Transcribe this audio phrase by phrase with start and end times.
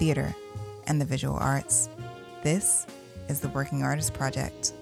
[0.00, 0.34] theater,
[0.86, 1.90] and the visual arts.
[2.42, 2.86] This
[3.28, 4.72] is the Working Artist Project.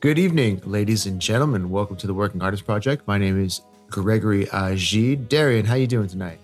[0.00, 1.68] Good evening, ladies and gentlemen.
[1.68, 3.06] Welcome to the Working Artist Project.
[3.06, 3.60] My name is
[3.90, 5.28] Gregory Agid.
[5.28, 6.38] Darrian, how you doing tonight?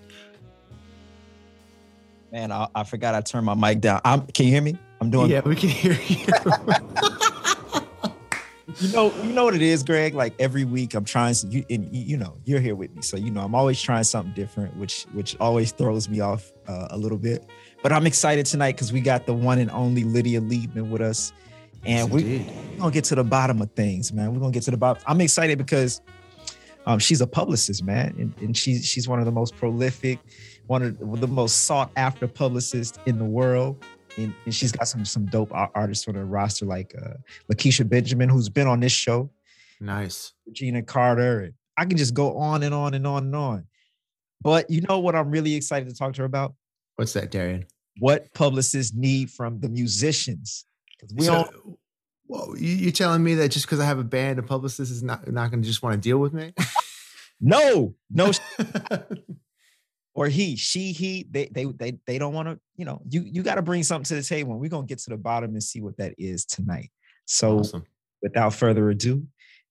[2.30, 4.02] Man, I, I forgot I turned my mic down.
[4.05, 4.77] I'm, can you hear me?
[5.00, 5.30] I'm doing.
[5.30, 6.27] Yeah, we can hear you.
[8.80, 10.14] you know, you know what it is, Greg.
[10.14, 11.34] Like every week, I'm trying.
[11.48, 14.34] You, and you know, you're here with me, so you know, I'm always trying something
[14.34, 17.48] different, which which always throws me off uh, a little bit.
[17.82, 21.33] But I'm excited tonight because we got the one and only Lydia Liebman with us,
[21.84, 22.39] and Yes, we,
[22.72, 24.33] we're gonna get to the bottom of things, man.
[24.33, 25.02] We're gonna get to the bottom.
[25.06, 26.00] I'm excited because
[26.86, 30.19] um, she's a publicist, man, and, and she's she's one of the most prolific,
[30.67, 33.84] one of the most sought after publicists in the world.
[34.17, 37.14] And, and she's got some some dope artists on her roster, like uh,
[37.52, 39.30] Lakecia Benjamin, who's been on this show,
[39.80, 40.33] nice.
[40.47, 43.67] Regina Carter, and I can just go on and on and on and on.
[44.42, 46.55] But you know what I'm really excited to talk to her about?
[46.97, 47.67] What's that, Darrian?
[47.98, 50.64] What publicists need from the musicians.
[51.14, 51.78] We So, don't
[52.27, 55.02] Well, you, are telling me that just because I have a band, a publicist is
[55.02, 56.52] not not going to just want to deal with me?
[57.40, 58.32] no, no
[60.14, 63.42] or he, she, he, they they they they don't want to, you know, you you
[63.42, 64.52] got to bring something to the table.
[64.52, 66.90] And we're gonna get to the bottom and see what that is tonight.
[67.27, 67.84] So awesome.
[68.20, 69.27] without further ado,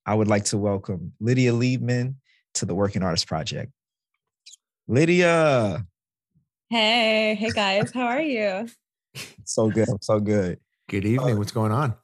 [0.06, 2.16] I would like to welcome Lydia Liebman
[2.54, 3.74] to the Working Artist Project.
[4.88, 5.86] Lydia,
[6.70, 8.68] Hey, hey guys, how are you?
[9.46, 10.60] so good, so good.
[10.90, 11.36] Good evening.
[11.36, 11.96] Uh, what's going on?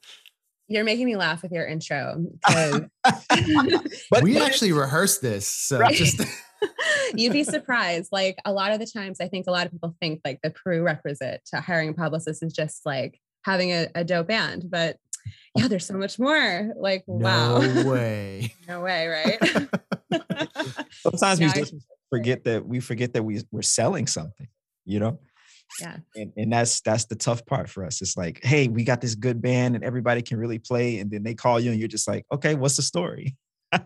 [0.70, 2.26] You're making me laugh with your intro.
[2.50, 5.94] But we actually rehearsed this, so Right.
[5.96, 6.22] just
[7.16, 8.10] You'd be surprised.
[8.12, 10.50] Like a lot of the times, I think a lot of people think like the
[10.52, 14.68] prerequisite to hiring a publicist is just like having a, a dope band.
[14.70, 14.98] But
[15.56, 16.74] yeah, there's so much more.
[16.78, 17.60] Like, wow.
[17.60, 18.54] no way.
[18.68, 19.40] no way, right?
[21.02, 24.48] sometimes Yeah, I- musicians forget that we forget that we we're selling something,
[24.86, 25.20] you know.
[25.80, 25.98] Yeah.
[26.16, 28.02] And, and that's that's the tough part for us.
[28.02, 31.24] It's like, hey, we got this good band and everybody can really play, and then
[31.24, 33.36] they call you and you're just like, okay, what's the story?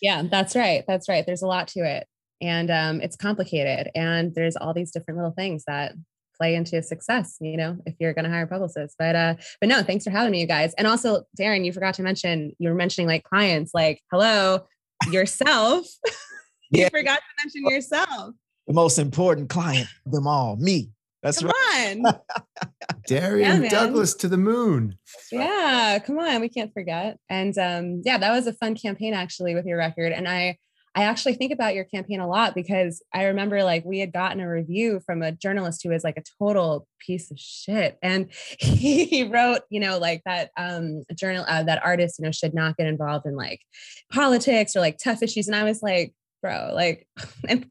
[0.00, 0.82] Yeah, that's right.
[0.88, 1.26] That's right.
[1.26, 2.06] There's a lot to it.
[2.40, 3.90] And um, it's complicated.
[3.94, 5.92] And there's all these different little things that
[6.36, 8.96] play into success, you know, if you're gonna hire publicists.
[8.98, 10.74] But uh, but no, thanks for having me, you guys.
[10.74, 14.66] And also, Darrian, you forgot to mention, you were mentioning like clients, like, hello,
[15.10, 15.86] yourself.
[16.70, 16.84] Yeah.
[16.84, 18.34] you forgot to mention yourself.
[18.66, 20.90] The most important client of them all, me.
[21.22, 21.96] That's Come right.
[22.04, 22.20] on.
[23.06, 23.70] Darrian man.
[23.70, 24.98] Douglas to the moon.
[25.32, 26.40] yeah, come on.
[26.40, 27.18] We can't forget.
[27.30, 30.12] And um, yeah, that was a fun campaign actually with your record.
[30.12, 30.58] And I
[30.94, 34.40] I actually think about your campaign a lot because I remember like we had gotten
[34.40, 37.98] a review from a journalist who was like a total piece of shit.
[38.00, 38.30] And
[38.60, 42.76] he wrote, you know, like that um journal uh, that artists, you know, should not
[42.76, 43.60] get involved in like
[44.12, 45.48] politics or like tough issues.
[45.48, 47.08] And I was like, bro, like
[47.48, 47.66] and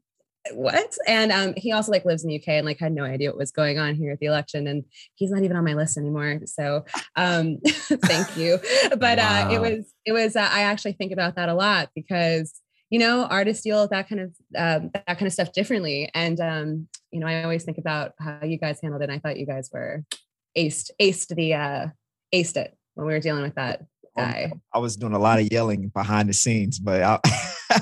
[0.52, 0.96] what?
[1.06, 3.38] And um he also like lives in the UK and like had no idea what
[3.38, 4.66] was going on here at the election.
[4.66, 4.84] And
[5.14, 6.40] he's not even on my list anymore.
[6.44, 6.84] So
[7.16, 8.58] um thank you.
[8.98, 12.60] But uh it was it was uh, I actually think about that a lot because
[12.90, 16.38] you know artists deal with that kind of um, that kind of stuff differently and
[16.38, 19.38] um you know i always think about how you guys handled it and i thought
[19.38, 20.04] you guys were
[20.56, 21.86] aced aced the uh
[22.32, 23.80] aced it when we were dealing with that
[24.16, 27.18] Um, guy I was doing a lot of yelling behind the scenes, but I,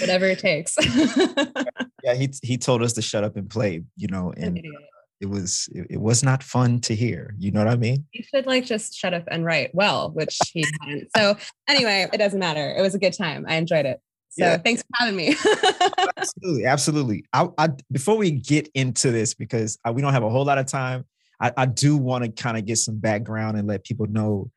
[0.00, 0.76] whatever it takes
[2.04, 4.62] yeah, he he told us to shut up and play, you know, and uh,
[5.20, 7.34] it was it, it was not fun to hear.
[7.38, 8.04] You know what I mean?
[8.10, 11.36] He should like just shut up and write well which he hadn't so
[11.68, 14.58] anyway it doesn't matter it was a good time i enjoyed it so Yeah.
[14.58, 15.34] thanks for having me
[16.16, 17.24] absolutely, absolutely.
[17.32, 20.58] I, I before we get into this because I, we don't have a whole lot
[20.58, 21.04] of time,
[21.40, 24.50] I, I do want to kind of get some background and let people know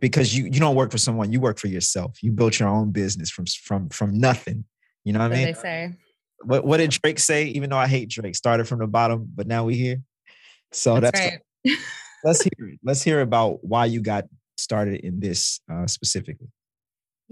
[0.00, 2.22] because you you don't work for someone, you work for yourself.
[2.22, 4.64] You built your own business from from from nothing.
[5.04, 5.46] You know what What I mean?
[5.46, 5.94] they say
[6.42, 7.46] What what did Drake say?
[7.46, 10.02] Even though I hate Drake, started from the bottom, but now we here.
[10.72, 11.76] So that's, that's, right
[12.24, 12.80] let's hear it.
[12.82, 14.24] Let's hear about why you got
[14.56, 16.48] started in this uh, specifically.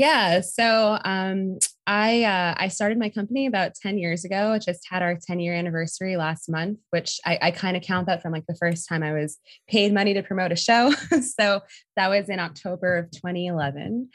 [0.00, 0.41] Yeah.
[0.41, 4.55] So um, I uh, I started my company about 10 years ago.
[4.55, 8.06] It just had our 10 year anniversary last month, which I, I kind of count
[8.06, 9.37] that from like the first time I was
[9.69, 10.91] paid money to promote a show.
[11.37, 11.61] so
[11.97, 14.08] that was in October of 2011.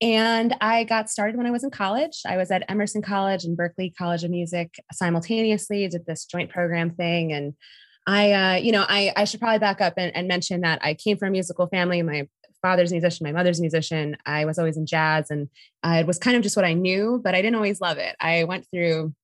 [0.00, 2.22] And I got started when I was in college.
[2.26, 6.90] I was at Emerson College and Berklee College of Music simultaneously, did this joint program
[6.90, 7.32] thing.
[7.32, 7.54] And
[8.08, 10.94] I, uh, you know, I, I should probably back up and, and mention that I
[10.94, 12.02] came from a musical family.
[12.02, 12.26] My
[12.62, 14.16] father's musician, my mother's musician.
[14.26, 15.48] I was always in jazz and
[15.82, 18.16] uh, it was kind of just what I knew, but I didn't always love it.
[18.20, 19.14] I went through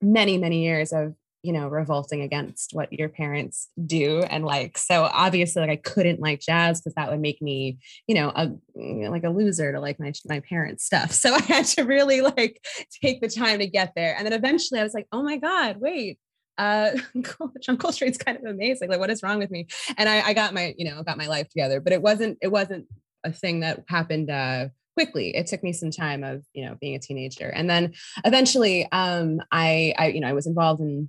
[0.00, 5.04] many, many years of you know revolting against what your parents do and like so
[5.12, 8.50] obviously like i couldn't like jazz because that would make me you know a
[9.08, 12.60] like a loser to like my my parents stuff so i had to really like
[13.02, 15.76] take the time to get there and then eventually i was like oh my god
[15.78, 16.18] wait
[16.58, 16.90] uh
[17.60, 18.88] John Coltrane's kind of amazing.
[18.88, 19.66] Like, what is wrong with me?
[19.96, 22.48] And I, I got my, you know, got my life together, but it wasn't, it
[22.48, 22.86] wasn't
[23.24, 25.36] a thing that happened uh quickly.
[25.36, 27.48] It took me some time of, you know, being a teenager.
[27.48, 27.94] And then
[28.24, 31.08] eventually um I I, you know, I was involved in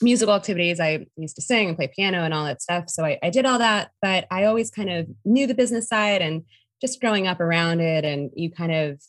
[0.00, 0.80] musical activities.
[0.80, 2.88] I used to sing and play piano and all that stuff.
[2.88, 6.22] So I, I did all that, but I always kind of knew the business side
[6.22, 6.44] and
[6.80, 8.04] just growing up around it.
[8.04, 9.02] And you kind of,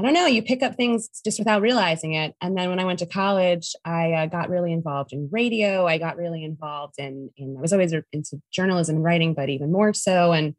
[0.00, 2.34] I don't know, you pick up things just without realizing it.
[2.40, 5.86] And then when I went to college, I uh, got really involved in radio.
[5.86, 9.70] I got really involved in, in I was always into journalism and writing, but even
[9.70, 10.32] more so.
[10.32, 10.56] And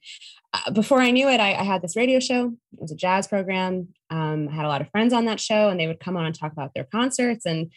[0.54, 2.54] uh, before I knew it, I, I, had this radio show.
[2.74, 3.88] It was a jazz program.
[4.12, 6.28] Um, I had a lot of friends on that show, and they would come on
[6.28, 7.44] and talk about their concerts.
[7.44, 7.72] And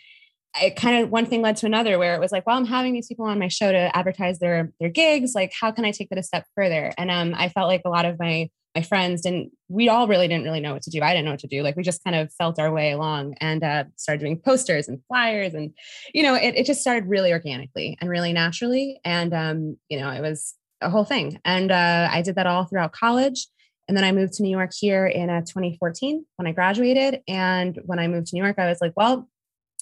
[0.62, 2.92] it kind of one thing led to another where it was like well i'm having
[2.92, 6.08] these people on my show to advertise their their gigs like how can i take
[6.10, 6.92] that a step further?
[6.96, 10.28] And um, i felt like a lot of my my friends didn't we all really
[10.28, 11.00] didn't really know what to do.
[11.00, 11.62] I didn't know what to do.
[11.62, 15.00] Like we just kind of felt our way along and uh, started doing posters and
[15.08, 15.72] flyers and
[16.12, 19.00] you know it, it just started really organically and really naturally.
[19.04, 21.40] And um, you know it was a whole thing.
[21.44, 23.46] And uh, i did that all throughout college.
[23.86, 27.20] And then i moved to new york here in uh, 2014 when i graduated.
[27.28, 29.28] And when i moved to new york i was like well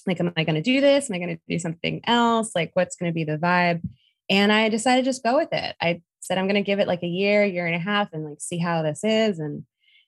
[0.07, 1.09] like, am I going to do this?
[1.09, 2.51] Am I going to do something else?
[2.55, 3.81] Like, what's going to be the vibe?
[4.29, 5.75] And I decided to just go with it.
[5.81, 8.23] I said, I'm going to give it like a year, year and a half, and
[8.25, 9.39] like see how this is.
[9.39, 9.63] And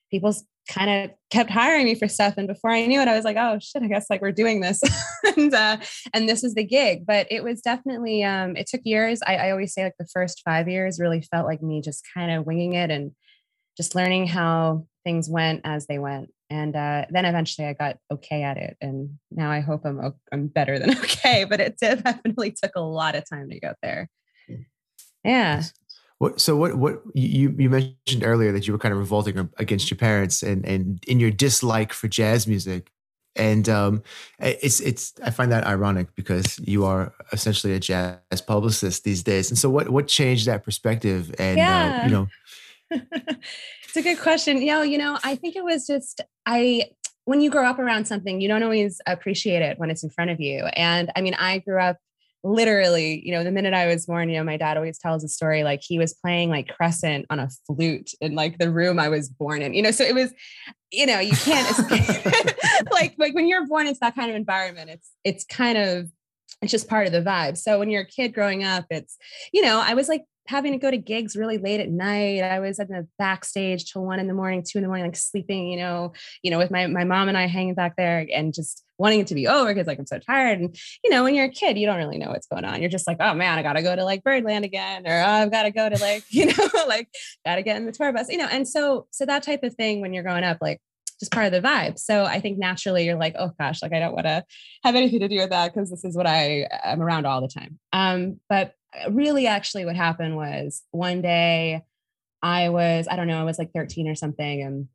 [0.09, 0.33] people
[0.67, 2.35] kind of kept hiring me for stuff.
[2.37, 4.61] And before I knew it, I was like, oh shit, I guess like we're doing
[4.61, 4.81] this.
[5.37, 5.77] and uh,
[6.13, 7.05] and this is the gig.
[7.05, 9.19] But it was definitely um, it took years.
[9.25, 12.31] I, I always say like the first five years really felt like me just kind
[12.31, 13.11] of winging it and
[13.77, 18.43] just learning how things went as they went and uh, then eventually I got okay
[18.43, 21.43] at it, and now I hope I'm I'm better than okay.
[21.43, 24.09] But it definitely took a lot of time to get there.
[25.23, 25.63] Yeah.
[26.19, 29.89] What, so what what you you mentioned earlier that you were kind of revolting against
[29.89, 32.89] your parents and and in your dislike for jazz music
[33.35, 34.01] and um
[34.39, 39.51] it's it's i find that ironic because you are essentially a jazz publicist these days
[39.51, 41.99] and so what what changed that perspective and yeah.
[42.01, 42.27] uh, you know
[43.83, 44.65] it's a good question.
[44.65, 46.89] Know, you know, I think it was just I
[47.25, 50.31] when you grow up around something, you don't always appreciate it when it's in front
[50.31, 50.65] of you.
[50.73, 51.97] And I mean, I grew up
[52.43, 55.27] literally, you know, the minute I was born, you know, my dad always tells a
[55.27, 59.09] story like he was playing like crescent on a flute in like the room I
[59.09, 59.73] was born in.
[59.73, 60.31] You know, so it was,
[60.91, 62.25] you know, you can't escape.
[62.91, 66.11] like like when you're born it's that kind of environment, it's it's kind of
[66.61, 67.57] it's just part of the vibe.
[67.57, 69.17] So when you're a kid growing up, it's,
[69.51, 72.43] you know, I was like having to go to gigs really late at night.
[72.43, 75.15] I was at the backstage till one in the morning, two in the morning, like
[75.15, 76.13] sleeping, you know,
[76.43, 79.27] you know, with my my mom and I hanging back there and just wanting it
[79.27, 80.59] to be over because like I'm so tired.
[80.59, 82.81] And you know, when you're a kid, you don't really know what's going on.
[82.81, 85.51] You're just like, oh man, I gotta go to like Birdland again, or oh, I've
[85.51, 87.09] got to go to like, you know, like
[87.45, 88.47] gotta get in the tour bus, you know.
[88.49, 90.81] And so so that type of thing when you're growing up, like
[91.19, 91.97] just part of the vibe.
[91.97, 94.43] So I think naturally you're like, oh gosh, like I don't want to
[94.83, 97.47] have anything to do with that because this is what I am around all the
[97.47, 97.79] time.
[97.93, 98.73] Um, but
[99.09, 101.83] really, actually, what happened was one day
[102.41, 104.87] I was, I don't know, I was like 13 or something, and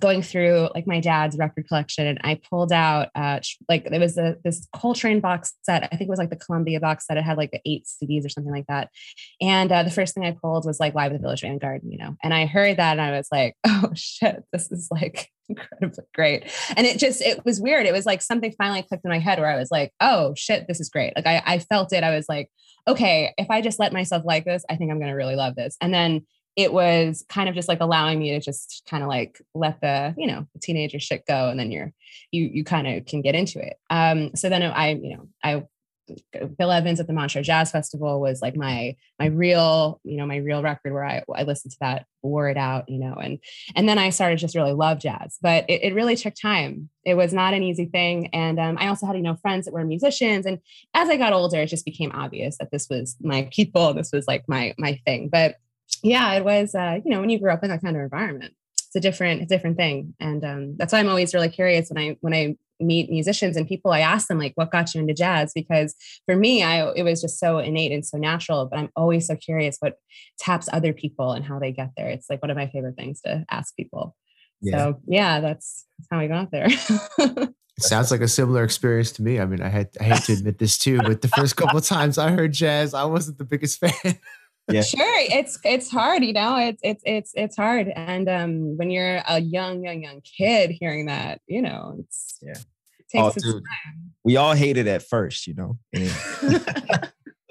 [0.00, 4.18] going through like my dad's record collection and I pulled out uh like there was
[4.18, 5.84] a this Coltrane box set.
[5.84, 7.16] I think it was like the Columbia box set.
[7.16, 8.90] It had like the eight CDs or something like that.
[9.40, 11.98] And uh, the first thing I pulled was like Live at the Village Vanguard, you
[11.98, 12.16] know.
[12.22, 16.50] And I heard that and I was like, oh shit, this is like incredibly great.
[16.76, 17.86] And it just it was weird.
[17.86, 20.66] It was like something finally clicked in my head where I was like, oh shit,
[20.68, 21.12] this is great.
[21.16, 22.04] Like I, I felt it.
[22.04, 22.50] I was like,
[22.86, 25.76] okay, if I just let myself like this, I think I'm gonna really love this.
[25.80, 29.40] And then it was kind of just like allowing me to just kind of like
[29.54, 31.92] let the you know teenager shit go and then you're
[32.30, 33.78] you you kind of can get into it.
[33.90, 35.64] Um so then i you know i
[36.58, 40.36] bill evans at the montreux jazz festival was like my my real you know my
[40.36, 43.38] real record where i i listened to that wore it out you know and
[43.74, 45.38] and then i started just really love jazz.
[45.40, 46.90] But it, it really took time.
[47.06, 49.72] It was not an easy thing and um, i also had you know friends that
[49.72, 50.58] were musicians and
[50.92, 54.26] as i got older it just became obvious that this was my people this was
[54.28, 55.28] like my my thing.
[55.28, 55.56] But
[56.02, 58.54] yeah, it was, uh, you know, when you grew up in that kind of environment,
[58.76, 60.14] it's a different, a different thing.
[60.20, 63.68] And um, that's why I'm always really curious when I, when I meet musicians and
[63.68, 65.52] people, I ask them like, what got you into jazz?
[65.54, 65.94] Because
[66.26, 69.36] for me, I, it was just so innate and so natural, but I'm always so
[69.36, 69.96] curious what
[70.38, 72.08] taps other people and how they get there.
[72.08, 74.14] It's like one of my favorite things to ask people.
[74.60, 74.78] Yeah.
[74.78, 76.66] So yeah, that's, that's how we got there.
[76.68, 79.40] It sounds like a similar experience to me.
[79.40, 81.84] I mean, I had I hate to admit this too, but the first couple of
[81.84, 84.18] times I heard jazz, I wasn't the biggest fan.
[84.70, 84.82] Yeah.
[84.82, 86.56] Sure, it's it's hard, you know.
[86.56, 91.06] It's it's it's it's hard, and um, when you're a young young young kid hearing
[91.06, 92.54] that, you know, it's yeah.
[93.12, 93.62] It oh, dude,
[94.24, 95.78] we all hate it at first, you know.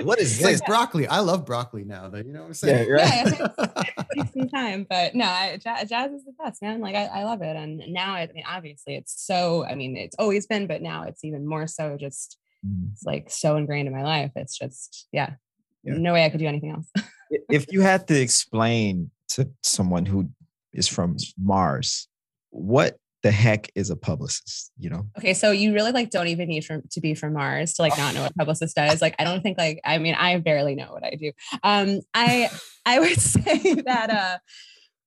[0.02, 0.60] what is it's this?
[0.60, 1.08] Like broccoli.
[1.08, 2.18] I love broccoli now, though.
[2.18, 2.88] You know what I'm saying?
[2.90, 3.40] Yeah, right.
[3.58, 6.82] yeah it takes some time, but no, I, jazz, jazz, is the best, man.
[6.82, 9.66] Like I, I love it, and now I mean, obviously, it's so.
[9.66, 11.96] I mean, it's always been, but now it's even more so.
[11.98, 12.92] Just mm.
[12.92, 14.32] it's like so ingrained in my life.
[14.36, 15.36] It's just yeah,
[15.84, 15.96] yeah.
[15.98, 16.90] no way I could do anything else.
[17.50, 20.30] if you had to explain to someone who
[20.74, 22.08] is from Mars,
[22.50, 26.50] what the heck is a publicist you know okay so you really like don't even
[26.50, 29.16] need from, to be from mars to like not know what a publicist does like
[29.18, 31.32] i don't think like i mean i barely know what i do
[31.64, 32.50] um i
[32.86, 34.38] i would say that uh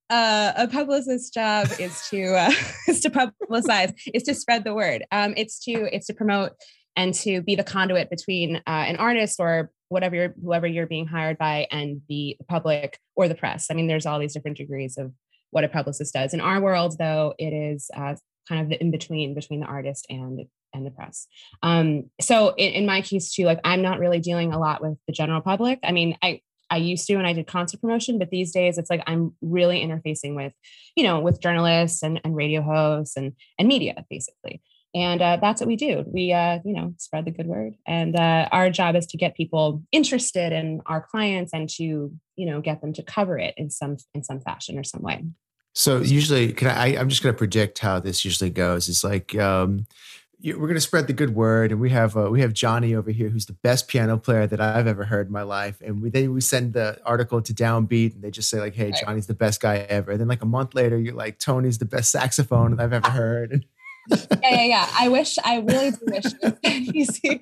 [0.09, 2.51] uh, a publicist's job is to uh,
[2.87, 5.05] is to publicize, is to spread the word.
[5.11, 6.53] Um, it's to it's to promote
[6.95, 11.07] and to be the conduit between uh, an artist or whatever you're, whoever you're being
[11.07, 13.67] hired by and the public or the press.
[13.69, 15.13] I mean, there's all these different degrees of
[15.51, 16.33] what a publicist does.
[16.33, 18.15] In our world, though, it is uh,
[18.47, 21.27] kind of the in between between the artist and and the press.
[21.63, 24.97] Um, so in, in my case too, like I'm not really dealing a lot with
[25.07, 25.79] the general public.
[25.83, 28.89] I mean, I I used to and I did concert promotion, but these days it's
[28.89, 30.53] like I'm really interfacing with,
[30.95, 34.61] you know, with journalists and, and radio hosts and and media basically.
[34.95, 36.03] And uh, that's what we do.
[36.07, 37.75] We, uh, you know, spread the good word.
[37.85, 42.45] And uh, our job is to get people interested in our clients and to, you
[42.45, 45.23] know, get them to cover it in some in some fashion or some way.
[45.73, 46.97] So usually, can I?
[46.97, 48.89] I'm just going to predict how this usually goes.
[48.89, 49.85] It's like um,
[50.43, 53.11] we're going to spread the good word, and we have uh, we have Johnny over
[53.11, 55.79] here, who's the best piano player that I've ever heard in my life.
[55.81, 58.91] And we then we send the article to Downbeat, and they just say like, "Hey,
[58.91, 61.85] Johnny's the best guy ever." And then like a month later, you're like, "Tony's the
[61.85, 63.65] best saxophone I've ever heard."
[64.09, 64.87] Yeah, yeah, yeah.
[64.97, 66.25] I wish, I really do wish.
[66.93, 67.41] you see,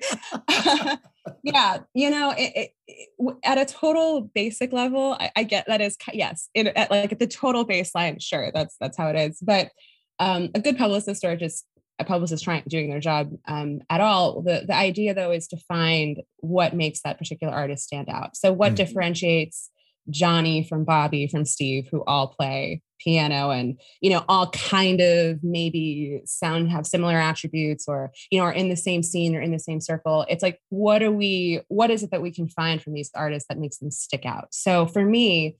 [1.42, 5.80] yeah, you know, it, it, it, at a total basic level, I, I get that
[5.80, 9.38] is yes, it, at like at the total baseline, sure, that's that's how it is.
[9.40, 9.70] But
[10.18, 11.66] um, a good publicist or just
[11.98, 14.42] a publicist trying doing their job um, at all.
[14.42, 18.36] The the idea though is to find what makes that particular artist stand out.
[18.36, 18.76] So what mm-hmm.
[18.76, 19.70] differentiates
[20.10, 25.38] Johnny from Bobby from Steve, who all play piano and you know all kind of
[25.42, 29.52] maybe sound have similar attributes or you know are in the same scene or in
[29.52, 30.24] the same circle.
[30.28, 33.48] It's like what are we what is it that we can find from these artists
[33.48, 34.48] that makes them stick out?
[34.52, 35.56] So for me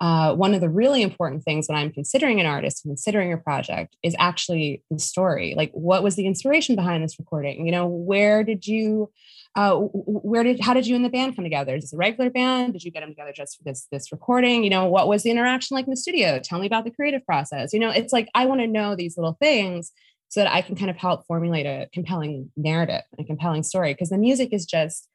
[0.00, 3.96] uh, one of the really important things when i'm considering an artist considering a project
[4.02, 8.42] is actually the story like what was the inspiration behind this recording you know where
[8.42, 9.10] did you
[9.56, 11.76] uh, where did how did you and the band come together?
[11.76, 12.72] Is this a regular band?
[12.72, 14.64] Did you get them together just for this this recording?
[14.64, 16.40] You know, what was the interaction like in the studio?
[16.40, 17.72] Tell me about the creative process.
[17.72, 19.92] You know, it's like I want to know these little things
[20.28, 23.94] so that I can kind of help formulate a compelling narrative and a compelling story
[23.94, 25.08] because the music is just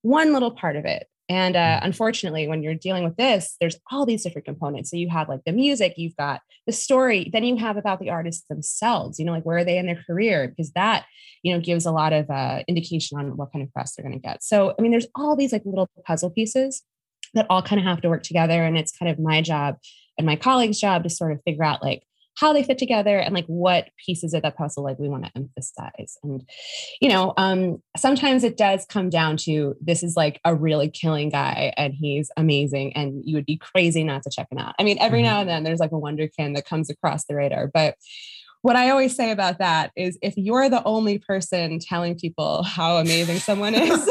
[0.00, 1.06] one little part of it.
[1.32, 1.84] And uh, mm.
[1.86, 4.90] unfortunately, when you're dealing with this, there's all these different components.
[4.90, 8.10] So you have like the music, you've got the story, then you have about the
[8.10, 10.48] artists themselves, you know, like where are they in their career?
[10.48, 11.06] Because that,
[11.42, 14.20] you know, gives a lot of uh, indication on what kind of press they're going
[14.20, 14.44] to get.
[14.44, 16.82] So, I mean, there's all these like little puzzle pieces
[17.32, 18.62] that all kind of have to work together.
[18.62, 19.78] And it's kind of my job
[20.18, 22.02] and my colleagues' job to sort of figure out like,
[22.36, 25.30] how they fit together and like what pieces of that puzzle like we want to
[25.36, 26.44] emphasize and
[27.00, 31.28] you know um sometimes it does come down to this is like a really killing
[31.28, 34.82] guy and he's amazing and you would be crazy not to check him out i
[34.82, 35.26] mean every mm-hmm.
[35.26, 37.96] now and then there's like a wonderkin that comes across the radar but
[38.62, 42.98] what I always say about that is if you're the only person telling people how
[42.98, 43.90] amazing someone is,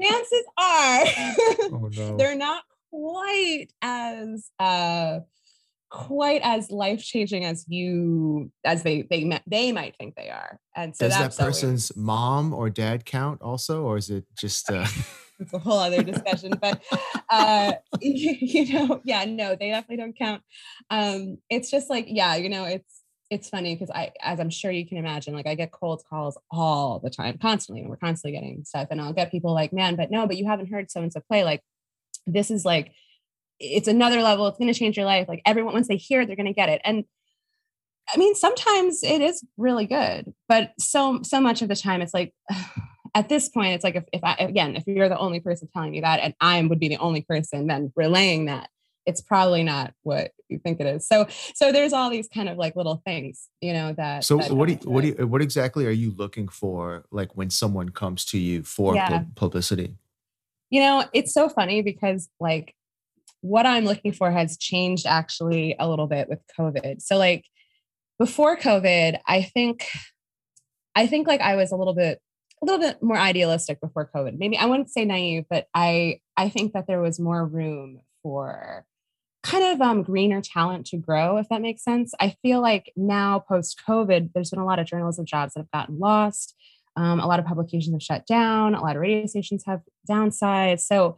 [0.00, 1.04] chances are
[1.72, 2.16] oh, no.
[2.16, 5.20] they're not quite as uh,
[5.90, 10.58] quite as life changing as you as they they they might think they are.
[10.74, 14.70] And so does that person's mom or dad count also, or is it just?
[14.70, 14.86] Uh...
[15.40, 16.80] it's a whole other discussion, but
[17.28, 20.42] uh, you, you, know, yeah, no, they definitely don't count.
[20.90, 24.72] Um, it's just like, yeah, you know, it's it's funny because I, as I'm sure
[24.72, 28.38] you can imagine, like I get cold calls all the time, constantly, and we're constantly
[28.38, 31.02] getting stuff, and I'll get people like, man, but no, but you haven't heard so
[31.02, 31.44] and so play.
[31.44, 31.62] Like,
[32.26, 32.92] this is like
[33.60, 36.26] it's another level it's going to change your life like everyone once they hear it
[36.26, 36.80] they're going to get it.
[36.84, 37.04] And
[38.12, 42.14] i mean sometimes it is really good but so so much of the time it's
[42.14, 42.32] like
[43.14, 45.90] at this point it's like if, if i again if you're the only person telling
[45.90, 48.68] me that and i would be the only person then relaying that
[49.06, 51.06] it's probably not what you think it is.
[51.06, 54.52] So so there's all these kind of like little things you know that so that
[54.52, 57.90] what do you, what do you, what exactly are you looking for like when someone
[57.90, 59.24] comes to you for yeah.
[59.34, 59.96] publicity?
[60.70, 62.74] You know it's so funny because like
[63.40, 67.00] what I'm looking for has changed actually a little bit with COVID.
[67.00, 67.44] So like
[68.18, 69.88] before COVID, I think
[70.94, 72.20] I think like I was a little bit
[72.62, 74.38] a little bit more idealistic before COVID.
[74.38, 78.84] Maybe I wouldn't say naive, but I I think that there was more room for
[79.42, 82.12] kind of um, greener talent to grow, if that makes sense.
[82.20, 85.70] I feel like now post COVID, there's been a lot of journalism jobs that have
[85.70, 86.54] gotten lost.
[86.96, 88.74] Um, a lot of publications have shut down.
[88.74, 90.80] A lot of radio stations have downsized.
[90.80, 91.16] So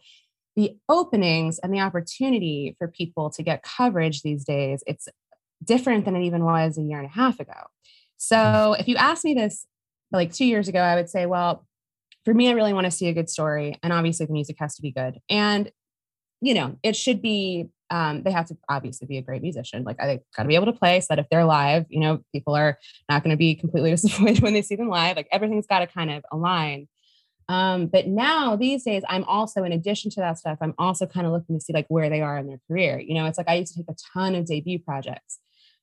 [0.56, 5.08] the openings and the opportunity for people to get coverage these days, it's
[5.64, 7.68] different than it even was a year and a half ago.
[8.18, 9.66] So if you asked me this
[10.12, 11.66] like two years ago, I would say, well,
[12.24, 13.78] for me, I really want to see a good story.
[13.82, 15.18] And obviously the music has to be good.
[15.28, 15.70] And,
[16.40, 19.84] you know, it should be, um, they have to obviously be a great musician.
[19.84, 22.20] Like I got to be able to play so that if they're live, you know,
[22.32, 22.78] people are
[23.08, 25.16] not going to be completely disappointed when they see them live.
[25.16, 26.88] Like everything's got to kind of align.
[27.52, 31.26] Um, but now these days, I'm also, in addition to that stuff, I'm also kind
[31.26, 32.98] of looking to see like where they are in their career.
[32.98, 35.38] You know, it's like I used to take a ton of debut projects.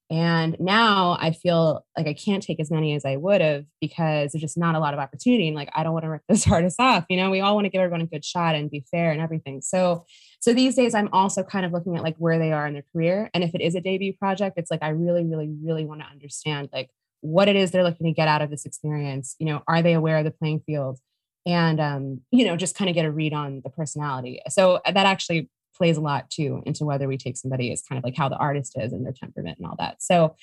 [0.10, 4.32] And now I feel like I can't take as many as I would have because
[4.32, 5.48] there's just not a lot of opportunity.
[5.48, 7.06] And like, I don't want to rip this artist off.
[7.08, 9.22] You know, we all want to give everyone a good shot and be fair and
[9.22, 9.62] everything.
[9.62, 10.08] So,
[10.40, 12.86] so these days I'm also kind of looking at like where they are in their
[12.92, 13.30] career.
[13.36, 16.08] And if it is a debut project, it's like, I really, really, really want to
[16.08, 16.90] understand like
[17.22, 19.36] what it is they're looking to get out of this experience.
[19.38, 20.98] You know, are they aware of the playing field?
[21.46, 24.42] And, um, you know, just kind of get a read on the personality.
[24.50, 28.04] So that actually plays a lot too into whether we take somebody as kind of
[28.04, 30.02] like how the artist is and their temperament and all that.
[30.04, 30.36] So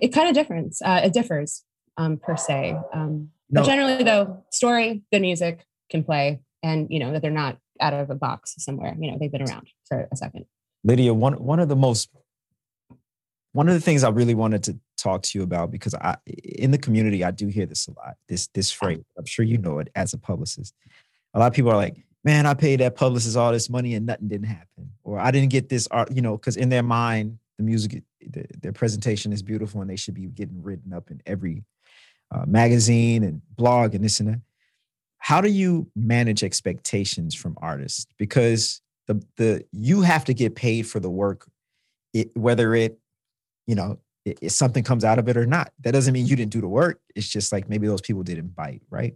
[0.00, 0.80] it kind of differs.
[0.84, 1.64] Uh, it differs
[1.96, 2.76] um, per se.
[2.94, 3.62] Um, no.
[3.62, 7.94] But generally, though, story, good music can play, and you know that they're not out
[7.94, 8.94] of a box somewhere.
[8.98, 10.44] You know, they've been around for a second.
[10.84, 12.10] Lydia, one one of the most
[13.58, 16.70] one of the things I really wanted to talk to you about because I in
[16.70, 18.14] the community I do hear this a lot.
[18.28, 19.02] This this phrase.
[19.18, 20.76] I'm sure you know it as a publicist.
[21.34, 24.06] A lot of people are like, man, I paid that publicist all this money and
[24.06, 24.92] nothing didn't happen.
[25.02, 28.46] Or I didn't get this art, you know, because in their mind, the music, the,
[28.62, 31.64] their presentation is beautiful and they should be getting written up in every
[32.30, 34.40] uh, magazine and blog and this and that.
[35.18, 38.06] How do you manage expectations from artists?
[38.18, 41.50] Because the the you have to get paid for the work,
[42.14, 43.00] it, whether it,
[43.68, 45.70] you know, if something comes out of it or not.
[45.84, 47.00] That doesn't mean you didn't do the work.
[47.14, 49.14] It's just like maybe those people didn't bite, right?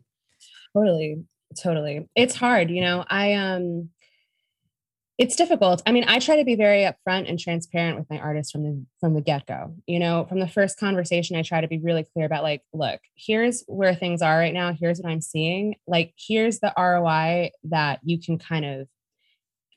[0.73, 3.89] Totally totally it's hard you know i um
[5.19, 8.51] it's difficult i mean i try to be very upfront and transparent with my artists
[8.51, 11.79] from the from the get-go you know from the first conversation i try to be
[11.79, 15.77] really clear about like look here's where things are right now here's what i'm seeing
[15.87, 18.89] like here's the roi that you can kind of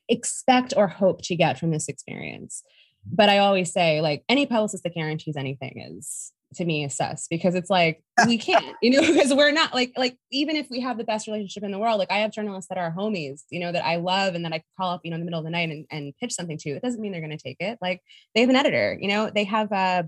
[0.08, 2.64] expect or hope to get from this experience
[3.12, 7.28] but i always say like any publicist that guarantees anything is to me is sus
[7.28, 10.80] because it's like we can't, you know, because we're not like like even if we
[10.82, 13.60] have the best relationship in the world, like I have journalists that are homies, you
[13.60, 15.46] know, that I love and that I call up, you know, in the middle of
[15.46, 16.72] the night and, and pitch something to.
[16.72, 17.78] It doesn't mean they're going to take it.
[17.82, 18.02] Like
[18.34, 20.04] they have an editor, you know, they have uh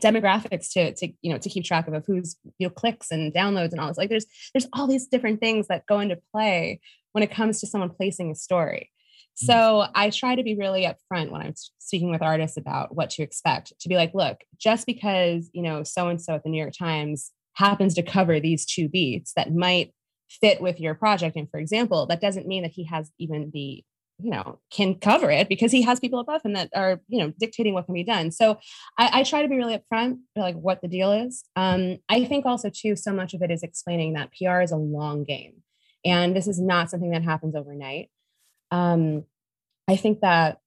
[0.00, 3.34] demographics to to you know to keep track of of who's you know clicks and
[3.34, 6.78] downloads and all this like there's there's all these different things that go into play
[7.12, 8.90] when it comes to someone placing a story.
[9.38, 13.22] So I try to be really upfront when I'm speaking with artists about what to
[13.22, 16.60] expect to be like, look, just because, you know, so and so at the New
[16.60, 19.92] York Times happens to cover these two beats that might
[20.28, 21.36] fit with your project.
[21.36, 23.84] And for example, that doesn't mean that he has even the
[24.20, 27.32] you know can cover it because he has people above him that are you know
[27.38, 28.32] dictating what can be done.
[28.32, 28.58] So
[28.98, 31.44] i, I try to be really upfront like what the deal is.
[31.54, 34.76] Um, i think also too so much of it is explaining that pr is a
[34.76, 35.62] long game
[36.04, 38.10] and this is not something that happens overnight
[38.70, 39.24] um,
[39.88, 40.58] I think that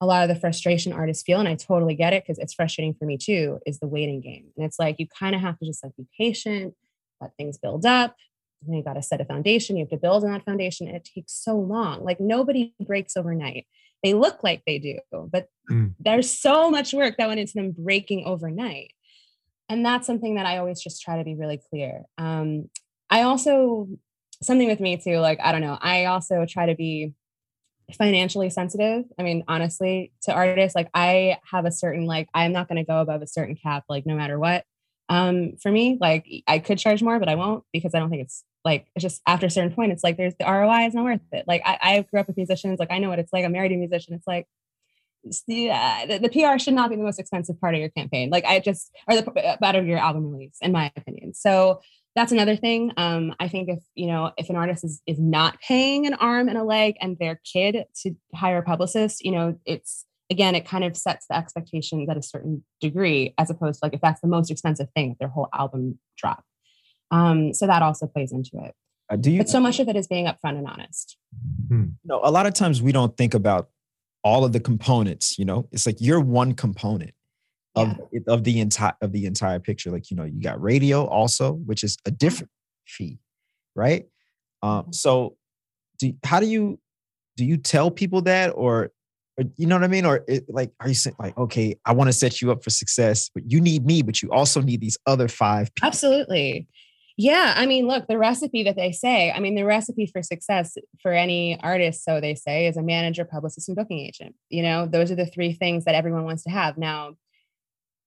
[0.00, 2.94] a lot of the frustration artists feel, and I totally get it because it's frustrating
[2.94, 4.46] for me too, is the waiting game.
[4.56, 6.74] And it's like you kind of have to just like be patient,
[7.20, 8.16] let things build up.
[8.66, 9.76] And you got to set a foundation.
[9.76, 10.86] You have to build on that foundation.
[10.86, 12.04] And it takes so long.
[12.04, 13.66] Like nobody breaks overnight.
[14.02, 15.92] They look like they do, but mm.
[15.98, 18.92] there's so much work that went into them breaking overnight.
[19.68, 22.04] And that's something that I always just try to be really clear.
[22.16, 22.70] Um,
[23.10, 23.88] I also,
[24.42, 27.12] something with me too, like, I don't know, I also try to be
[27.96, 29.04] financially sensitive.
[29.18, 32.84] I mean, honestly, to artists, like I have a certain like I'm not going to
[32.84, 34.64] go above a certain cap, like no matter what.
[35.08, 38.22] Um, for me, like I could charge more, but I won't because I don't think
[38.22, 41.04] it's like it's just after a certain point, it's like there's the ROI is not
[41.04, 41.46] worth it.
[41.48, 43.44] Like I, I grew up with musicians, like I know what it's like.
[43.44, 44.14] I'm married to a musician.
[44.14, 44.46] It's like
[45.46, 48.30] yeah, the, the, PR should not be the most expensive part of your campaign.
[48.30, 51.34] Like I just or the part of your album release, in my opinion.
[51.34, 51.80] So
[52.16, 52.92] that's another thing.
[52.96, 56.48] Um, I think if you know if an artist is is not paying an arm
[56.48, 60.66] and a leg and their kid to hire a publicist, you know, it's again it
[60.66, 64.20] kind of sets the expectations at a certain degree, as opposed to like if that's
[64.20, 66.44] the most expensive thing, their whole album drop.
[67.10, 68.74] Um, so that also plays into it.
[69.10, 69.38] Uh, do you?
[69.38, 71.16] But so much of it is being upfront and honest.
[71.68, 71.84] Hmm.
[72.04, 73.68] No, a lot of times we don't think about
[74.22, 77.14] all of the components, you know, it's like you're one component of
[77.76, 77.94] yeah.
[78.26, 79.90] of the entire of the entire picture.
[79.90, 82.50] Like, you know, you got radio also, which is a different
[82.86, 83.18] fee,
[83.74, 84.06] right?
[84.62, 84.92] Um, mm-hmm.
[84.92, 85.36] so
[85.98, 86.78] do how do you
[87.36, 88.90] do you tell people that or,
[89.38, 90.04] or you know what I mean?
[90.04, 92.70] Or it, like, are you saying like, okay, I want to set you up for
[92.70, 95.86] success, but you need me, but you also need these other five people.
[95.86, 96.68] Absolutely.
[97.16, 100.74] Yeah, I mean, look, the recipe that they say, I mean, the recipe for success
[101.02, 104.34] for any artist, so they say, is a manager, publicist, and booking agent.
[104.48, 106.78] You know, those are the three things that everyone wants to have.
[106.78, 107.16] Now,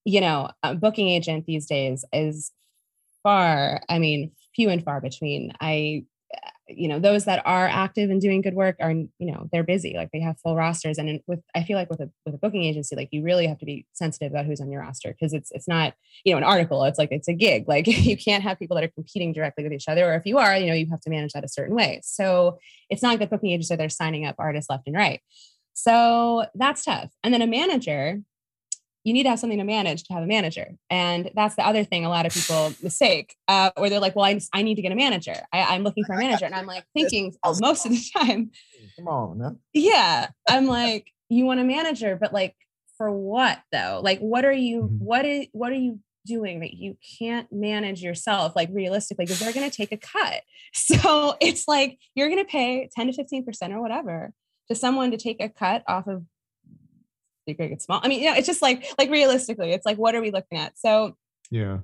[0.06, 2.52] you know, a booking agent these days is
[3.24, 5.54] far, I mean, few and far between.
[5.60, 6.06] I
[6.68, 9.96] you know those that are active and doing good work are you know they're busy
[9.96, 10.98] like they have full rosters.
[10.98, 13.60] And with i feel like with a with a booking agency like you really have
[13.60, 16.44] to be sensitive about who's on your roster because it's it's not you know an
[16.44, 17.68] article it's like it's a gig.
[17.68, 20.38] Like you can't have people that are competing directly with each other or if you
[20.38, 22.02] are you know you have to manage that a certain way.
[22.04, 25.22] So it's not that booking agents are there signing up artists left and right.
[25.74, 27.10] So that's tough.
[27.24, 28.22] And then a manager
[29.04, 30.72] you need to have something to manage to have a manager.
[30.90, 34.26] And that's the other thing a lot of people mistake, uh, where they're like, well,
[34.26, 35.36] I, I need to get a manager.
[35.52, 36.46] I, am looking for a manager.
[36.46, 38.52] And I'm like thinking most of the time,
[38.96, 39.60] come on.
[39.74, 40.30] Yeah.
[40.48, 42.56] I'm like, you want a manager, but like
[42.98, 44.02] for what though?
[44.04, 45.04] Like, what are you, mm-hmm.
[45.04, 49.52] what is, what are you doing that you can't manage yourself like realistically because they're
[49.52, 50.42] going to take a cut
[50.74, 54.32] so it's like you're going to pay 10 to 15 percent or whatever
[54.70, 56.24] to someone to take a cut off of
[57.46, 58.00] big, big, small.
[58.04, 60.58] I mean, you know, it's just like like realistically, it's like what are we looking
[60.58, 60.78] at?
[60.78, 61.18] So
[61.50, 61.80] yeah.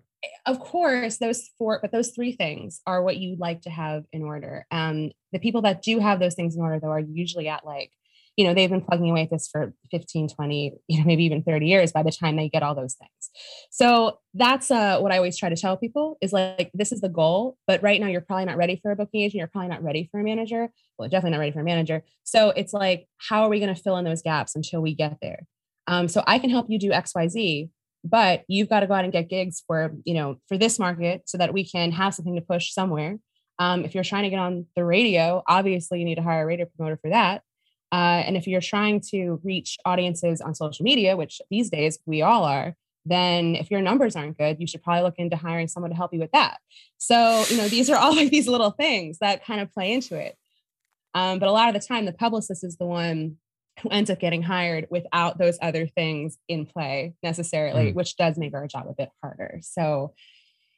[0.45, 4.23] Of course, those four, but those three things are what you like to have in
[4.23, 4.65] order.
[4.69, 7.91] Um, the people that do have those things in order, though, are usually at like
[8.39, 11.43] you know they've been plugging away at this for 15 20 you know maybe even
[11.43, 13.29] 30 years by the time they get all those things.
[13.69, 17.09] So that's uh, what i always try to tell people is like this is the
[17.09, 19.83] goal but right now you're probably not ready for a booking agent you're probably not
[19.83, 20.69] ready for a manager.
[20.97, 22.03] Well definitely not ready for a manager.
[22.23, 25.17] So it's like how are we going to fill in those gaps until we get
[25.21, 25.41] there?
[25.87, 27.69] Um, so i can help you do xyz
[28.05, 31.23] but you've got to go out and get gigs for you know for this market
[31.25, 33.17] so that we can have something to push somewhere.
[33.57, 36.45] Um, if you're trying to get on the radio obviously you need to hire a
[36.45, 37.41] radio promoter for that
[37.91, 42.21] uh, and if you're trying to reach audiences on social media, which these days we
[42.21, 42.75] all are,
[43.05, 46.13] then if your numbers aren't good, you should probably look into hiring someone to help
[46.13, 46.57] you with that.
[46.97, 50.15] So, you know, these are all like these little things that kind of play into
[50.15, 50.37] it.
[51.15, 53.37] Um, but a lot of the time, the publicist is the one
[53.81, 57.95] who ends up getting hired without those other things in play necessarily, mm.
[57.95, 59.59] which does make our job a bit harder.
[59.63, 60.13] So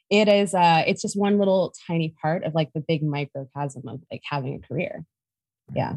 [0.09, 4.01] it is uh it's just one little tiny part of like the big microcosm of
[4.11, 5.03] like having a career.
[5.73, 5.95] Yeah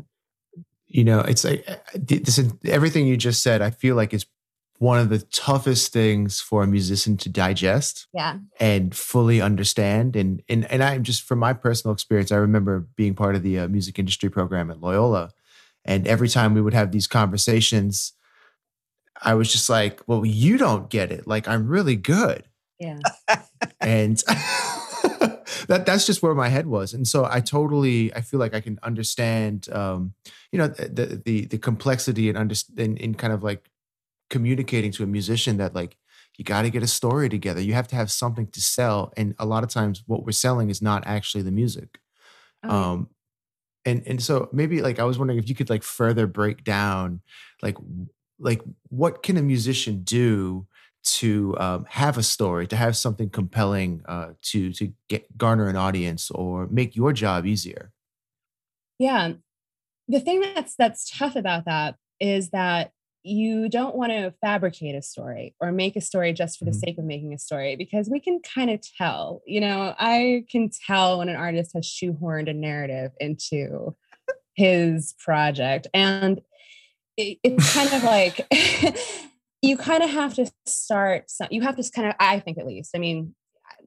[0.87, 3.63] you know, it's like uh, this everything you just said.
[3.63, 4.27] I feel like is
[4.79, 10.17] one of the toughest things for a musician to digest, yeah, and fully understand.
[10.17, 13.61] And and and I'm just from my personal experience, I remember being part of the
[13.61, 15.31] uh, music industry program at Loyola,
[15.85, 18.13] and every time we would have these conversations,
[19.23, 21.27] I was just like, "Well, you don't get it.
[21.27, 22.45] Like, I'm really good."
[22.79, 22.99] Yeah,
[23.81, 24.23] and.
[25.69, 26.95] that that's just where my head was.
[26.95, 30.15] And so i totally i feel like i can understand um
[30.53, 33.71] you know the the the complexity and understand in kind of like
[34.31, 35.97] communicating to a musician that like
[36.37, 37.61] you got to get a story together.
[37.61, 39.13] You have to have something to sell.
[39.17, 42.01] And a lot of times what we're selling is not actually the music.
[42.65, 43.09] Oh, um
[43.85, 47.21] and and so maybe like i was wondering if you could like further break down
[47.63, 47.77] like
[48.39, 50.67] like what can a musician do
[51.05, 55.77] to um, have a story, to have something compelling uh, to to get garner an
[55.77, 57.93] audience or make your job easier.
[58.99, 59.35] Yeah,
[60.09, 65.03] the thing that's that's tough about that is that you don't want to fabricate a
[65.03, 66.81] story or make a story just for the mm-hmm.
[66.81, 69.43] sake of making a story because we can kind of tell.
[69.47, 73.95] You know, I can tell when an artist has shoehorned a narrative into
[74.55, 76.41] his project, and
[77.19, 78.47] it, it's kind of like.
[79.65, 82.67] you kind of have to start some, you have to kind of i think at
[82.67, 83.35] least i mean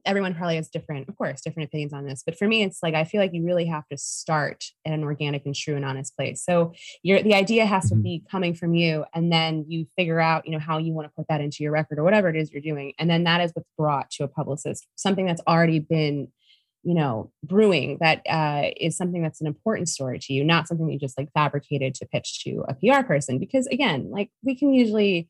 [0.04, 2.94] everyone probably has different of course different opinions on this but for me it's like
[2.94, 6.16] i feel like you really have to start at an organic and true and honest
[6.16, 7.96] place so your the idea has mm-hmm.
[7.96, 11.06] to be coming from you and then you figure out you know how you want
[11.06, 13.40] to put that into your record or whatever it is you're doing and then that
[13.40, 16.28] is what's brought to a publicist something that's already been
[16.84, 20.88] you know brewing that uh, is something that's an important story to you not something
[20.88, 24.72] you just like fabricated to pitch to a pr person because again like we can
[24.72, 25.28] usually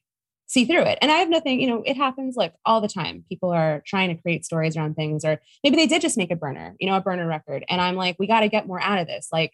[0.49, 0.99] see through it.
[1.01, 3.25] And I have nothing, you know, it happens like all the time.
[3.29, 6.37] People are trying to create stories around things, or maybe they did just make a
[6.37, 7.65] burner, you know, a burner record.
[7.69, 9.29] And I'm like, we got to get more out of this.
[9.31, 9.53] Like,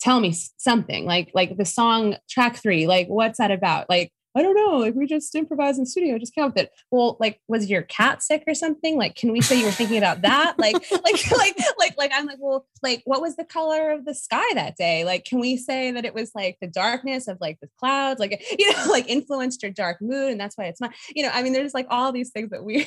[0.00, 3.88] tell me something like, like the song track three, like what's that about?
[3.88, 4.78] Like, I don't know.
[4.78, 6.72] Like we just improvised in studio, just came up with it.
[6.90, 8.96] Well, like, was your cat sick or something?
[8.96, 10.56] Like, can we say you were thinking about that?
[10.56, 14.14] Like, like, like, like, like, I'm like, well, like, what was the color of the
[14.14, 15.04] sky that day?
[15.04, 18.40] Like, can we say that it was like the darkness of like the clouds, like,
[18.58, 21.42] you know, like influenced your dark mood, and that's why it's not, you know, I
[21.42, 22.86] mean, there's like all these things that we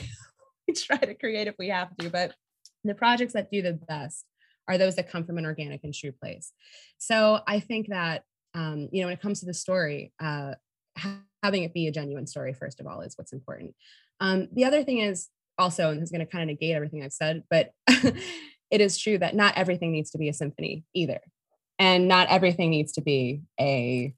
[0.67, 2.33] we try to create if we have to, but
[2.85, 4.25] the projects that do the best
[4.69, 6.53] are those that come from an organic and true place.
[6.99, 10.53] So I think that um, you know, when it comes to the story, uh,
[11.43, 13.75] having it be a genuine story, first of all, is what's important.
[14.19, 17.03] Um, the other thing is also, and this is going to kind of negate everything
[17.03, 21.19] I've said, but it is true that not everything needs to be a symphony either.
[21.77, 24.13] And not everything needs to be a,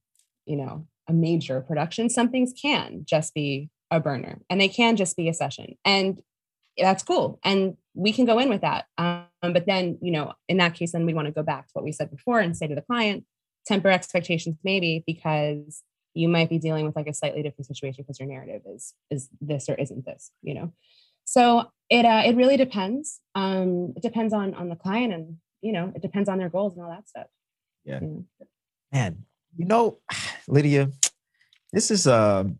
[0.45, 2.09] you know, a major production.
[2.09, 5.77] Some things can just be a burner and they can just be a session.
[5.83, 6.19] And
[6.77, 7.39] that's cool.
[7.43, 8.85] And we can go in with that.
[8.97, 11.71] Um, but then, you know, in that case, then we want to go back to
[11.73, 13.23] what we said before and say to the client,
[13.65, 15.81] temper expectations maybe because
[16.15, 19.29] you might be dealing with like a slightly different situation because your narrative is is
[19.41, 20.73] this or isn't this you know?
[21.25, 25.71] So it uh, it really depends um it depends on on the client and you
[25.71, 27.27] know it depends on their goals and all that stuff.
[27.83, 27.99] Yeah.
[28.01, 28.47] You know?
[28.91, 29.25] man
[29.57, 29.99] you know
[30.47, 30.89] lydia
[31.73, 32.59] this is um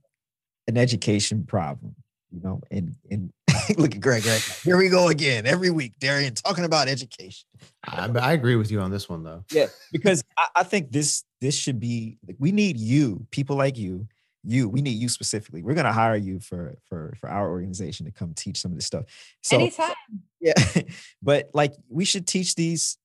[0.68, 1.96] an education problem
[2.32, 3.32] you know and and
[3.78, 7.46] look at greg right here we go again every week darrian talking about education
[7.88, 9.44] I, I agree with you on this one though.
[9.52, 14.08] Yeah, because I, I think this this should be we need you, people like you,
[14.44, 14.70] you.
[14.70, 15.62] We need you specifically.
[15.62, 18.86] We're gonna hire you for for for our organization to come teach some of this
[18.86, 19.06] stuff.
[19.42, 19.94] So anytime.
[20.40, 20.54] Yeah,
[21.22, 22.98] but like we should teach these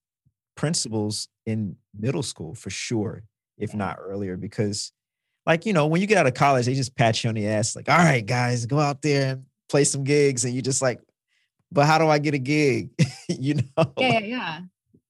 [0.55, 3.23] principles in middle school for sure,
[3.57, 4.91] if not earlier, because
[5.45, 7.47] like you know when you get out of college, they just pat you on the
[7.47, 10.81] ass like, all right, guys, go out there and play some gigs, and you just
[10.81, 10.99] like,
[11.71, 12.91] but how do I get a gig?
[13.29, 13.93] you know?
[13.97, 14.59] Yeah, yeah,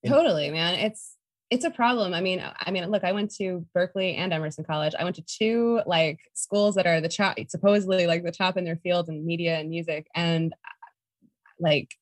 [0.04, 0.10] yeah.
[0.10, 0.76] Totally, man.
[0.76, 1.17] It's
[1.50, 2.13] it's a problem.
[2.13, 4.93] I mean, I mean, look, I went to Berklee and Emerson College.
[4.97, 8.63] I went to two like schools that are the top, supposedly like the top in
[8.63, 10.08] their field in media and music.
[10.15, 10.54] And
[11.60, 11.93] like,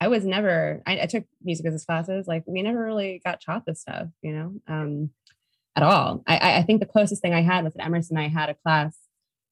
[0.00, 0.82] I was never.
[0.86, 2.26] I, I took music business classes.
[2.26, 5.10] Like, we never really got taught this stuff, you know, um,
[5.76, 6.22] at all.
[6.26, 8.16] I, I think the closest thing I had was at Emerson.
[8.16, 8.96] I had a class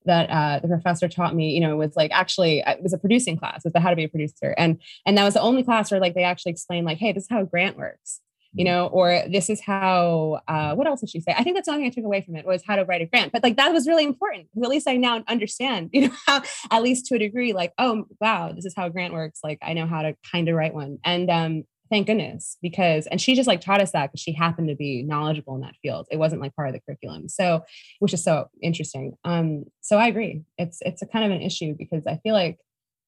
[0.06, 2.98] that uh, the professor taught me, you know, was like actually uh, it was a
[2.98, 5.62] producing class, was the how to be a producer, and and that was the only
[5.62, 8.20] class where like they actually explained like, hey, this is how a grant works,
[8.52, 8.72] you mm-hmm.
[8.72, 11.34] know, or this is how uh, what else did she say?
[11.36, 13.02] I think that's the only thing I took away from it was how to write
[13.02, 16.14] a grant, but like that was really important at least I now understand, you know,
[16.26, 19.40] how, at least to a degree, like oh wow, this is how a grant works.
[19.42, 23.20] Like I know how to kind of write one, and um, thank goodness because and
[23.20, 26.08] she just like taught us that because she happened to be knowledgeable in that field.
[26.10, 27.64] It wasn't like part of the curriculum so
[27.98, 29.14] which is so interesting.
[29.24, 30.42] Um so i agree.
[30.56, 32.58] It's it's a kind of an issue because i feel like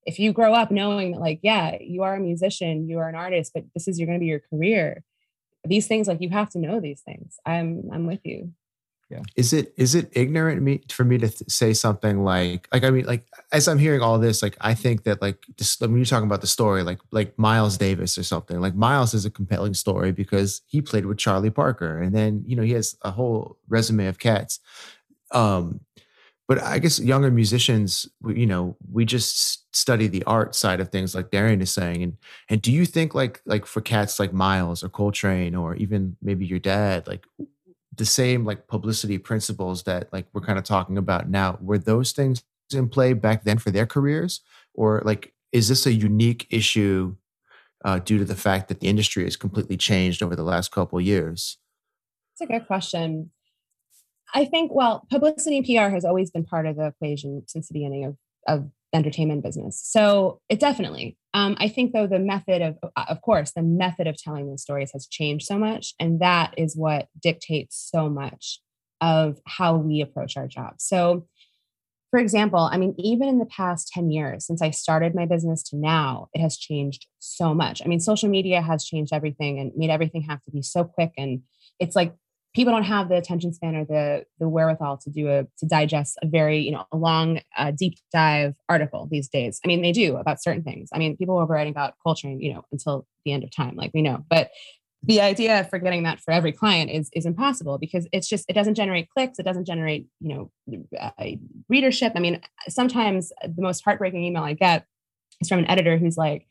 [0.07, 3.15] if you grow up knowing that like yeah you are a musician you are an
[3.15, 5.03] artist but this is you're going to be your career
[5.67, 7.39] these things like you have to know these things.
[7.47, 8.53] I'm i'm with you
[9.11, 9.23] yeah.
[9.37, 12.91] Is it is it ignorant me for me to th- say something like like i
[12.91, 16.07] mean like as i'm hearing all this like i think that like this, when you're
[16.07, 19.75] talking about the story like like miles davis or something like miles is a compelling
[19.75, 23.59] story because he played with charlie parker and then you know he has a whole
[23.69, 24.59] resume of cats.
[25.31, 25.81] Um
[26.47, 31.15] but i guess younger musicians you know we just study the art side of things
[31.15, 32.17] like darrian is saying and
[32.49, 36.47] and do you think like like for cats like miles or coltrane or even maybe
[36.47, 37.27] your dad like
[37.97, 42.13] the same like publicity principles that like we're kind of talking about now were those
[42.13, 44.41] things in play back then for their careers?
[44.75, 47.17] Or like is this a unique issue
[47.85, 51.01] uh, due to the fact that the industry has completely changed over the last couple
[51.01, 51.59] years?
[52.33, 53.31] It's a good question.
[54.35, 57.75] I think well publicity and pr has always been part of the equation since the
[57.75, 58.17] beginning of,
[58.49, 59.81] of entertainment business.
[59.85, 61.19] So it definitely.
[61.35, 64.63] Um, I think though the method of, uh, of course, the method of telling those
[64.63, 68.61] stories has changed so much, and that is what dictates so much
[69.01, 70.75] of how we approach our job.
[70.79, 71.27] So,
[72.11, 75.65] for example, I mean, even in the past 10 years since I started my business
[75.65, 77.83] to now, it has changed so much.
[77.85, 81.11] I mean, social media has changed everything and made everything have to be so quick.
[81.19, 81.43] And
[81.81, 82.15] it's like
[82.55, 86.17] people don't have the attention span or the the wherewithal to do a to digest
[86.23, 89.61] a very you know a long uh, deep dive article these days.
[89.65, 90.89] I mean they do about certain things.
[90.93, 93.91] I mean people were writing about culture you know until the end of time like
[93.93, 94.25] we know.
[94.29, 94.51] But
[95.07, 98.55] the idea for getting that for every client is is impossible because it's just it
[98.55, 99.39] doesn't generate clicks.
[99.39, 101.11] It doesn't generate you know uh,
[101.69, 102.13] readership.
[102.17, 104.87] I mean sometimes the most heartbreaking email i get
[105.41, 106.47] is from an editor who's like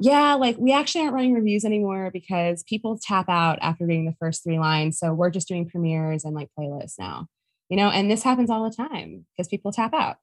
[0.00, 4.16] yeah, like we actually aren't running reviews anymore because people tap out after reading the
[4.18, 4.98] first three lines.
[4.98, 7.26] So we're just doing premieres and like playlists now,
[7.68, 10.16] you know, and this happens all the time because people tap out.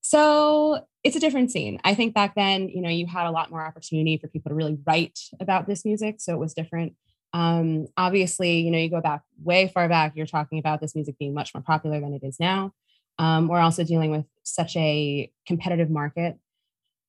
[0.00, 1.80] So it's a different scene.
[1.84, 4.54] I think back then, you know, you had a lot more opportunity for people to
[4.54, 6.16] really write about this music.
[6.18, 6.94] So it was different.
[7.32, 11.16] Um, obviously, you know, you go back way far back, you're talking about this music
[11.18, 12.72] being much more popular than it is now.
[13.18, 16.38] Um, we're also dealing with such a competitive market.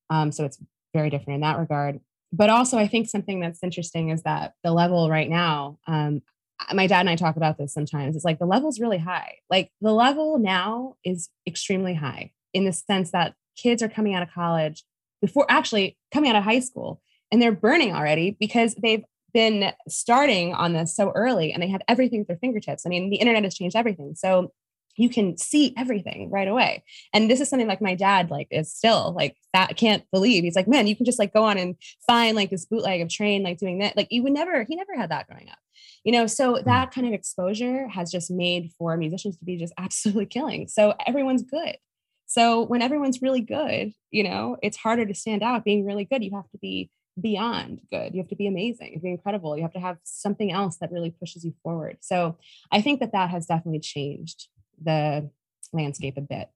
[0.09, 0.59] Um, so it's
[0.93, 1.99] very different in that regard.
[2.31, 6.21] But also, I think something that's interesting is that the level right now, um,
[6.73, 8.15] my dad and I talk about this sometimes.
[8.15, 9.37] It's like the level's really high.
[9.49, 14.23] Like the level now is extremely high in the sense that kids are coming out
[14.23, 14.83] of college
[15.21, 17.01] before actually coming out of high school
[17.31, 19.03] and they're burning already because they've
[19.33, 22.85] been starting on this so early and they have everything at their fingertips.
[22.85, 24.15] I mean, the internet has changed everything.
[24.15, 24.51] So
[24.95, 26.83] you can see everything right away.
[27.13, 30.43] And this is something like my dad like is still like that can't believe.
[30.43, 31.75] He's like, man, you can just like go on and
[32.05, 33.97] find like this bootleg of Trane like doing that.
[33.97, 35.57] Like you would never, he never had that growing up.
[36.03, 36.65] You know, so hmm.
[36.65, 40.67] that kind of exposure has just made for musicians to be just absolutely killing.
[40.67, 41.77] So everyone's good.
[42.25, 46.23] So when everyone's really good, you know, it's harder to stand out being really good.
[46.23, 46.89] You have to be
[47.21, 48.13] beyond good.
[48.13, 48.87] You have to be amazing.
[48.87, 49.55] You have to be incredible.
[49.55, 51.97] You have to have something else that really pushes you forward.
[52.01, 52.37] So
[52.71, 54.47] I think that that has definitely changed
[54.81, 55.29] the
[55.71, 56.49] landscape a bit.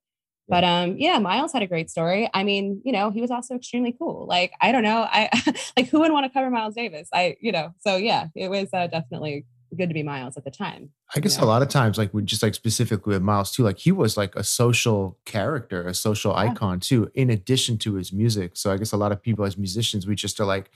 [0.49, 2.29] But um, yeah, Miles had a great story.
[2.33, 4.25] I mean, you know, he was also extremely cool.
[4.27, 5.29] Like, I don't know, I
[5.77, 7.09] like who would want to cover Miles Davis?
[7.13, 10.51] I, you know, so yeah, it was uh, definitely good to be Miles at the
[10.51, 10.91] time.
[11.13, 11.43] I guess know?
[11.43, 14.15] a lot of times, like we just like specifically with Miles too, like he was
[14.15, 16.51] like a social character, a social yeah.
[16.51, 18.55] icon too, in addition to his music.
[18.55, 20.69] So I guess a lot of people as musicians, we just are like,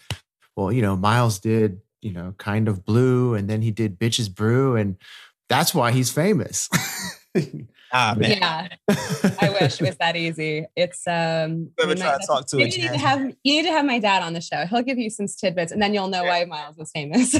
[0.58, 4.34] well, you know, Miles did, you know, kind of blue, and then he did Bitches
[4.34, 4.98] Brew, and
[5.48, 6.70] that's why he's famous.
[7.94, 8.32] ah, man.
[8.32, 8.68] Yeah.
[9.42, 10.66] I wish it was that easy.
[10.76, 13.86] It's um Never try to talk to you need to have you need to have
[13.86, 14.66] my dad on the show.
[14.66, 17.38] He'll give you some tidbits and then you'll know why Miles was famous.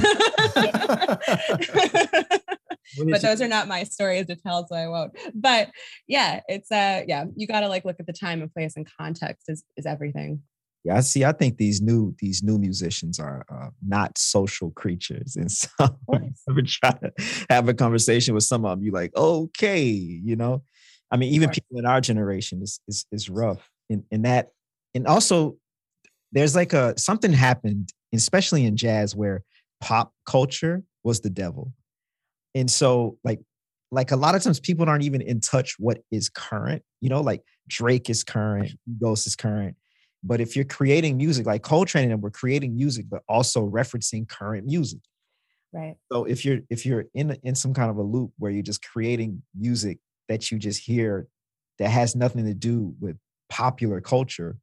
[3.10, 5.12] but those are not my stories to tell, so I won't.
[5.34, 5.70] But
[6.06, 9.48] yeah, it's uh yeah, you gotta like look at the time and place and context
[9.48, 10.42] is is everything.
[10.84, 11.24] Yeah, I see.
[11.24, 16.54] I think these new these new musicians are uh, not social creatures, and so I've
[16.54, 17.12] been trying to
[17.50, 18.84] have a conversation with some of them.
[18.84, 20.62] You like, okay, you know,
[21.10, 24.50] I mean, even people in our generation is is is rough in in that,
[24.94, 25.56] and also
[26.32, 29.44] there's like a something happened, especially in jazz, where
[29.80, 31.72] pop culture was the devil,
[32.56, 33.40] and so like
[33.92, 36.82] like a lot of times people aren't even in touch what is current.
[37.00, 39.76] You know, like Drake is current, Ghost is current
[40.22, 44.66] but if you're creating music like Coltrane and we're creating music, but also referencing current
[44.66, 45.00] music.
[45.72, 45.96] Right.
[46.12, 48.86] So if you're if you're in in some kind of a loop where you're just
[48.86, 51.26] creating music that you just hear
[51.78, 53.16] that has nothing to do with
[53.48, 54.58] popular culture,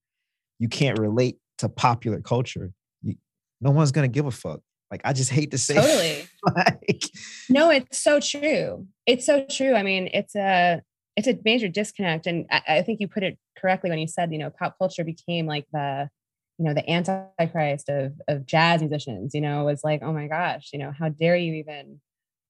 [0.60, 2.72] you can't relate to popular culture.
[3.02, 3.16] You,
[3.60, 4.62] no one's gonna give a fuck.
[4.92, 6.28] Like I just hate to say totally.
[6.56, 7.04] like,
[7.50, 8.88] no, it's so true.
[9.08, 9.74] It's so true.
[9.74, 10.82] I mean, it's a
[11.20, 12.28] it's a major disconnect.
[12.28, 15.04] And I, I, think you put it correctly when you said, you know, pop culture
[15.04, 16.10] became like the,
[16.58, 19.34] you know, the antichrist of of jazz musicians.
[19.34, 22.00] You know, was like, oh my gosh, you know, how dare you even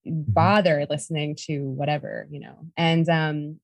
[0.08, 0.32] mm-hmm.
[0.32, 2.58] bother listening to whatever, you know?
[2.78, 3.60] And um,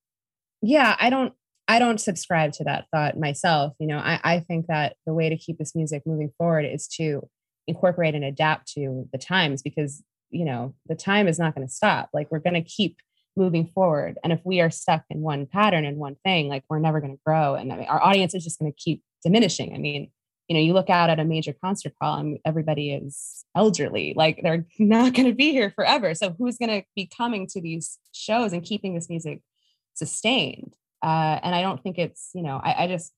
[0.62, 1.32] yeah, I don't.
[1.68, 3.72] I don't subscribe to that thought myself.
[3.80, 6.86] You know, I, I think that the way to keep this music moving forward is
[6.98, 7.28] to
[7.66, 11.72] incorporate and adapt to the times because you know the time is not going to
[11.72, 12.98] stop like we're going to keep
[13.36, 14.18] moving forward.
[14.24, 17.14] And if we are stuck in one pattern and one thing, like we're never going
[17.14, 17.54] to grow.
[17.54, 19.74] And I mean, our audience is just going to keep diminishing.
[19.74, 20.10] I mean,
[20.48, 24.40] you know, you look out at a major concert hall and everybody is elderly, like
[24.42, 26.14] they're not going to be here forever.
[26.14, 29.40] So who's going to be coming to these shows and keeping this music
[29.94, 30.74] sustained?
[31.02, 33.12] Uh, and I don't think it's, you know, I, I, just,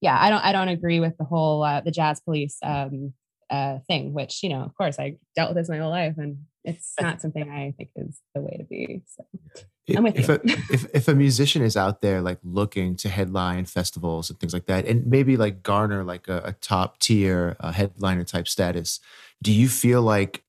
[0.00, 3.12] yeah, I don't, I don't agree with the whole, uh, the jazz police um,
[3.52, 6.38] uh, thing, which, you know, of course I dealt with this my whole life and
[6.64, 9.02] it's not something I think is the way to be.
[9.06, 9.24] So
[9.96, 10.34] I'm with if you.
[10.34, 10.40] A,
[10.72, 14.66] if, if a musician is out there like looking to headline festivals and things like
[14.66, 19.00] that, and maybe like garner like a, a top tier uh, headliner type status,
[19.42, 20.44] do you feel like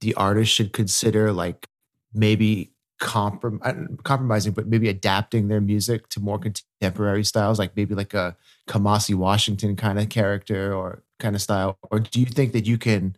[0.00, 1.68] the artist should consider like
[2.14, 8.14] maybe comprom- compromising, but maybe adapting their music to more contemporary styles, like maybe like
[8.14, 8.36] a
[8.68, 11.78] Kamasi Washington kind of character or kind of style?
[11.90, 13.16] Or do you think that you can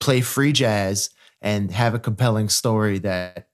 [0.00, 3.48] play free jazz and have a compelling story that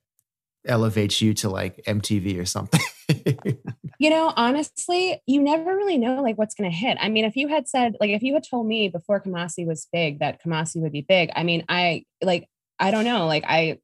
[0.67, 2.81] elevates you to like MTV or something.
[3.99, 6.99] you know, honestly, you never really know like what's going to hit.
[7.01, 9.89] I mean, if you had said like if you had told me before Kamasi was
[9.93, 13.79] big that Kamasi would be big, I mean, I like I don't know, like I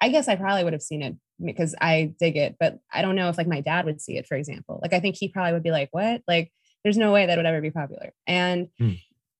[0.00, 3.16] I guess I probably would have seen it because I dig it, but I don't
[3.16, 4.80] know if like my dad would see it, for example.
[4.82, 7.46] Like I think he probably would be like, "What?" Like there's no way that would
[7.46, 8.12] ever be popular.
[8.26, 8.94] And hmm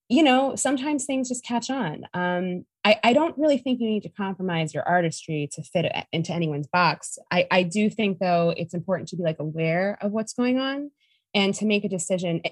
[0.09, 2.05] you know, sometimes things just catch on.
[2.13, 6.33] Um, I, I, don't really think you need to compromise your artistry to fit into
[6.33, 7.19] anyone's box.
[7.31, 10.91] I, I do think, though, it's important to be like aware of what's going on
[11.35, 12.43] and to make a decision.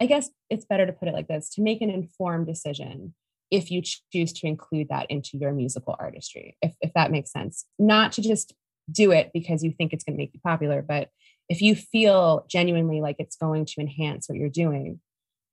[0.00, 3.14] I guess it's better to put it like this to make an informed decision
[3.50, 7.66] if you choose to include that into your musical artistry, if, if that makes sense.
[7.78, 8.54] Not to just
[8.90, 11.10] do it because you think it's going to make you popular, but
[11.48, 15.00] if you feel genuinely like it's going to enhance what you're doing,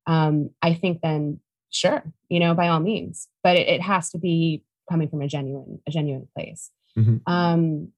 [0.09, 1.39] um, I think then
[1.69, 5.27] sure, you know, by all means, but it, it has to be coming from a
[5.27, 6.71] genuine, a genuine place.
[6.97, 7.31] Mm-hmm.
[7.31, 7.89] Um,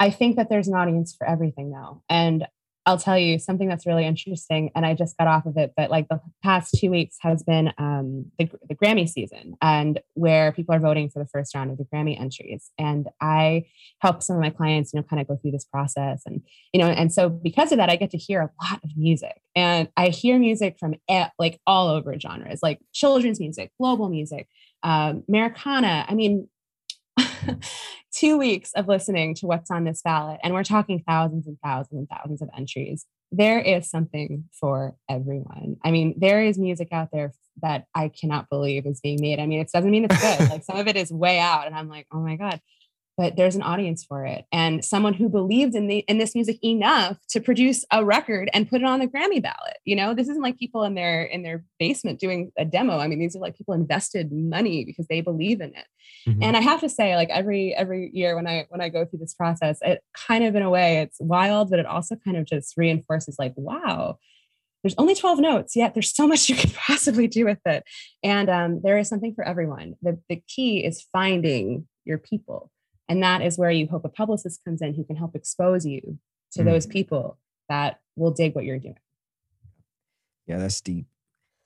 [0.00, 2.02] I think that there's an audience for everything now.
[2.08, 2.44] And
[2.84, 5.90] I'll tell you something that's really interesting, and I just got off of it, but
[5.90, 10.74] like the past two weeks has been um, the, the Grammy season, and where people
[10.74, 12.70] are voting for the first round of the Grammy entries.
[12.78, 13.66] And I
[14.00, 16.80] help some of my clients, you know, kind of go through this process, and you
[16.80, 19.88] know, and so because of that, I get to hear a lot of music, and
[19.96, 20.96] I hear music from
[21.38, 24.48] like all over genres, like children's music, global music,
[24.82, 26.04] um, Americana.
[26.08, 26.48] I mean,
[28.12, 31.98] two weeks of listening to what's on this ballot, and we're talking thousands and thousands
[31.98, 33.06] and thousands of entries.
[33.30, 35.76] There is something for everyone.
[35.84, 37.32] I mean, there is music out there
[37.62, 39.38] that I cannot believe is being made.
[39.38, 40.50] I mean, it doesn't mean it's good.
[40.50, 42.60] like some of it is way out, and I'm like, oh my god
[43.22, 46.58] but there's an audience for it and someone who believed in the in this music
[46.64, 49.76] enough to produce a record and put it on the Grammy ballot.
[49.84, 52.98] You know, this isn't like people in their in their basement doing a demo.
[52.98, 55.86] I mean, these are like people invested money because they believe in it.
[56.28, 56.42] Mm-hmm.
[56.42, 59.20] And I have to say, like every every year when I when I go through
[59.20, 62.44] this process, it kind of in a way it's wild, but it also kind of
[62.44, 64.18] just reinforces like, wow,
[64.82, 67.84] there's only 12 notes yet there's so much you could possibly do with it
[68.24, 72.68] and um, there is something for everyone the, the key is finding your people
[73.08, 76.18] and that is where you hope a publicist comes in who can help expose you
[76.52, 76.64] to mm.
[76.64, 77.38] those people
[77.68, 78.98] that will dig what you're doing.
[80.46, 81.06] Yeah, that's deep.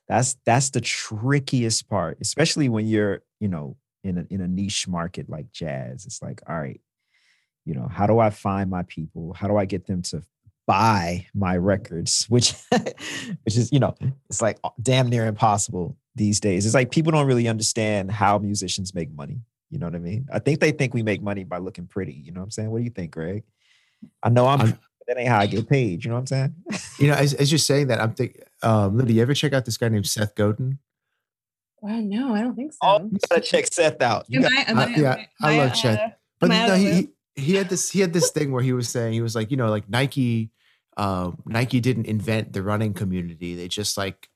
[0.07, 4.87] That's that's the trickiest part, especially when you're, you know, in a in a niche
[4.87, 6.05] market like jazz.
[6.05, 6.79] It's like, all right,
[7.65, 9.33] you know, how do I find my people?
[9.33, 10.23] How do I get them to
[10.65, 12.25] buy my records?
[12.29, 13.95] Which which is, you know,
[14.29, 16.65] it's like damn near impossible these days.
[16.65, 19.41] It's like people don't really understand how musicians make money.
[19.69, 20.27] You know what I mean?
[20.31, 22.13] I think they think we make money by looking pretty.
[22.13, 22.69] You know what I'm saying?
[22.69, 23.43] What do you think, Greg?
[24.23, 24.61] I know I'm.
[24.61, 26.03] I'm that ain't how I get paid.
[26.03, 26.55] You know what I'm saying?
[26.99, 29.65] you know, as, as you're saying that, I'm thinking, um, Lydia, you ever check out
[29.65, 30.79] this guy named Seth Godin?
[31.79, 32.79] Well, no, I don't think so.
[32.83, 34.25] Oh, you gotta check Seth out.
[34.27, 36.19] You am got, I, am I, yeah, I, I love uh, Chet.
[36.39, 39.13] But no, he, he, he had this he had this thing where he was saying
[39.13, 40.51] he was like, you know, like Nike,
[40.97, 43.55] um, Nike didn't invent the running community.
[43.55, 44.27] They just like,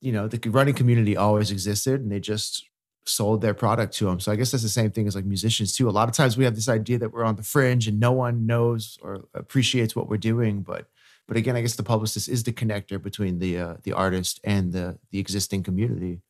[0.00, 2.64] you know, the running community always existed, and they just
[3.10, 4.20] sold their product to them.
[4.20, 5.88] So I guess that's the same thing as like musicians too.
[5.88, 8.12] A lot of times we have this idea that we're on the fringe and no
[8.12, 10.86] one knows or appreciates what we're doing, but
[11.30, 14.72] but again, I guess the publicist is the connector between the uh, the artist and
[14.72, 16.22] the the existing community.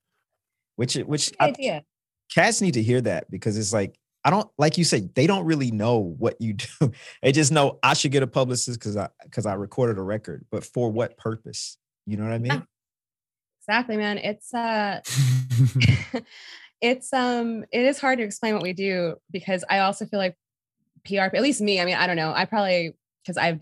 [0.77, 1.85] Which which idea.
[2.31, 5.47] cats need to hear that because it's like I don't like you said they don't
[5.47, 6.67] really know what you do.
[7.23, 10.45] They just know I should get a publicist because I because I recorded a record,
[10.51, 11.79] but for what purpose?
[12.07, 12.53] You know what I mean?
[12.53, 12.61] Yeah.
[13.63, 14.19] Exactly, man.
[14.19, 15.01] It's uh
[16.81, 20.37] it's um it is hard to explain what we do because I also feel like
[21.05, 22.33] PR at least me, I mean, I don't know.
[22.35, 23.61] I probably because I've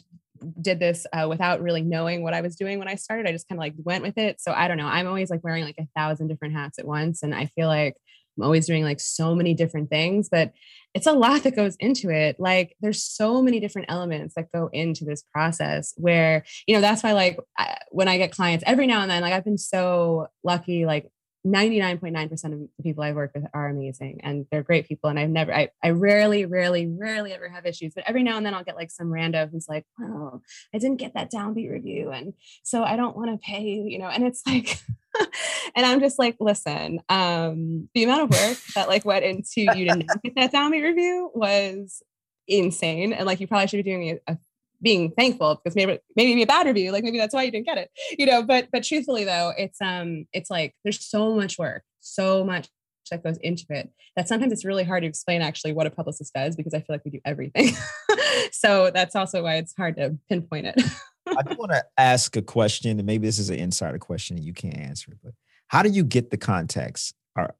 [0.60, 3.26] did this uh, without really knowing what I was doing when I started.
[3.26, 4.40] I just kind of like went with it.
[4.40, 4.86] So I don't know.
[4.86, 7.22] I'm always like wearing like a thousand different hats at once.
[7.22, 7.96] And I feel like
[8.36, 10.52] I'm always doing like so many different things, but
[10.94, 12.38] it's a lot that goes into it.
[12.38, 17.02] Like there's so many different elements that go into this process where, you know, that's
[17.02, 20.28] why like I, when I get clients every now and then, like I've been so
[20.44, 21.10] lucky, like
[21.52, 25.10] 99.9% of the people I work with are amazing and they're great people.
[25.10, 28.44] And I've never, I, I rarely, rarely, rarely ever have issues, but every now and
[28.44, 30.40] then I'll get like some rando who's like, oh,
[30.74, 32.10] I didn't get that DownBeat review.
[32.10, 34.78] And so I don't want to pay, you know, and it's like,
[35.74, 39.86] and I'm just like, listen, um, the amount of work that like went into you
[39.86, 42.02] to not get that DownBeat review was
[42.46, 43.12] insane.
[43.12, 44.38] And like, you probably should be doing a, a
[44.82, 47.66] being thankful because maybe maybe be a bad review like maybe that's why you didn't
[47.66, 51.58] get it you know but but truthfully though it's um it's like there's so much
[51.58, 52.68] work so much
[53.10, 56.32] that goes into it that sometimes it's really hard to explain actually what a publicist
[56.34, 57.74] does because i feel like we do everything.
[58.52, 60.82] So that's also why it's hard to pinpoint it.
[61.26, 64.44] I do want to ask a question and maybe this is an insider question and
[64.44, 65.34] you can't answer it but
[65.68, 67.54] how do you get the context or,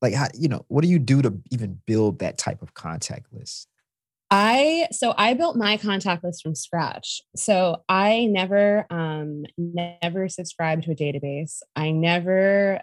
[0.00, 3.26] like how you know what do you do to even build that type of contact
[3.32, 3.68] list
[4.36, 7.22] I so I built my contact list from scratch.
[7.36, 11.60] So I never um never subscribed to a database.
[11.76, 12.80] I never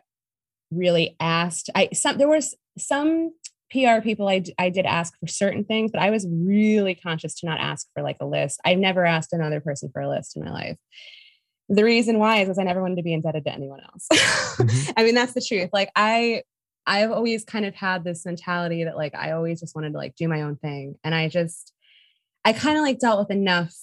[0.72, 1.70] really asked.
[1.76, 3.34] I some there was some
[3.70, 7.48] PR people I, I did ask for certain things, but I was really conscious to
[7.48, 8.62] not ask for like a list.
[8.64, 10.78] I've never asked another person for a list in my life.
[11.68, 14.08] The reason why is because I never wanted to be indebted to anyone else.
[14.14, 14.92] mm-hmm.
[14.98, 15.70] I mean, that's the truth.
[15.74, 16.44] Like I
[16.86, 20.16] I've always kind of had this mentality that like I always just wanted to like
[20.16, 20.96] do my own thing.
[21.04, 21.74] And I just,
[22.44, 23.74] I kind of like dealt with enough.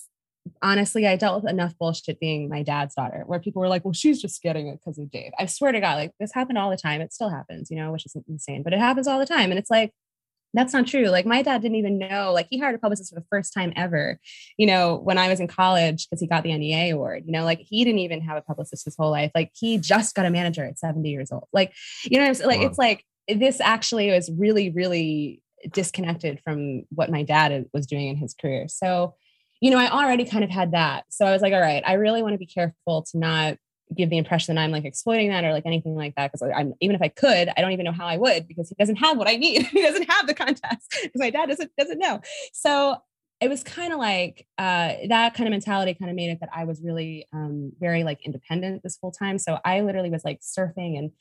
[0.62, 3.92] Honestly, I dealt with enough bullshit being my dad's daughter, where people were like, well,
[3.92, 5.32] she's just getting it because of Dave.
[5.38, 7.01] I swear to God, like this happened all the time.
[7.01, 9.51] It still happens, you know, which is insane, but it happens all the time.
[9.51, 9.92] And it's like,
[10.55, 11.07] that's not true.
[11.07, 13.72] Like my dad didn't even know, like he hired a publicist for the first time
[13.76, 14.18] ever,
[14.57, 17.44] you know, when I was in college because he got the NEA award, you know,
[17.44, 19.30] like he didn't even have a publicist his whole life.
[19.34, 21.49] Like he just got a manager at 70 years old.
[21.53, 21.72] Like,
[22.05, 22.66] you know, I'm like, wow.
[22.66, 25.42] it's like this actually was really, really
[25.72, 28.68] disconnected from what my dad uh, was doing in his career.
[28.68, 29.14] So,
[29.61, 31.05] you know, I already kind of had that.
[31.11, 33.59] So I was like, all right, I really want to be careful to not
[33.95, 36.32] give the impression that I'm like exploiting that or like anything like that.
[36.32, 38.74] Cause I'm even if I could, I don't even know how I would because he
[38.78, 39.62] doesn't have what I need.
[39.66, 42.20] he doesn't have the contacts because my dad doesn't doesn't know.
[42.53, 42.97] So
[43.41, 46.49] it was kind of like uh, that kind of mentality kind of made it that
[46.53, 49.39] I was really um, very like independent this whole time.
[49.39, 51.12] So I literally was like surfing and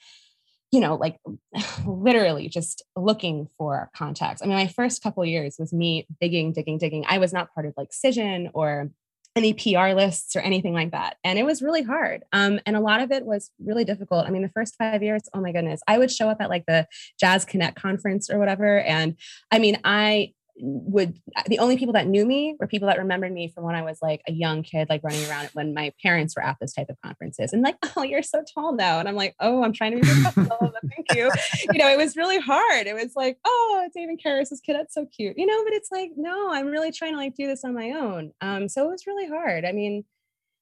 [0.71, 1.19] you know, like
[1.85, 4.41] literally just looking for contacts.
[4.41, 7.05] I mean, my first couple years was me digging, digging, digging.
[7.07, 8.91] I was not part of like Cision or
[9.37, 11.17] any PR lists or anything like that.
[11.23, 12.23] And it was really hard.
[12.33, 14.25] Um, and a lot of it was really difficult.
[14.25, 16.65] I mean, the first five years, oh my goodness, I would show up at like
[16.65, 16.87] the
[17.19, 18.81] Jazz Connect conference or whatever.
[18.81, 19.15] And
[19.51, 23.47] I mean, I would the only people that knew me were people that remembered me
[23.47, 26.43] from when I was like a young kid, like running around when my parents were
[26.43, 28.99] at this type of conferences and like, oh, you're so tall now.
[28.99, 30.73] And I'm like, oh, I'm trying to be respectful.
[30.95, 31.31] Thank you.
[31.71, 32.87] You know, it was really hard.
[32.87, 35.37] It was like, oh, it's David Karas's kid, that's so cute.
[35.37, 37.91] You know, but it's like, no, I'm really trying to like do this on my
[37.91, 38.31] own.
[38.41, 39.65] Um, so it was really hard.
[39.65, 40.05] I mean,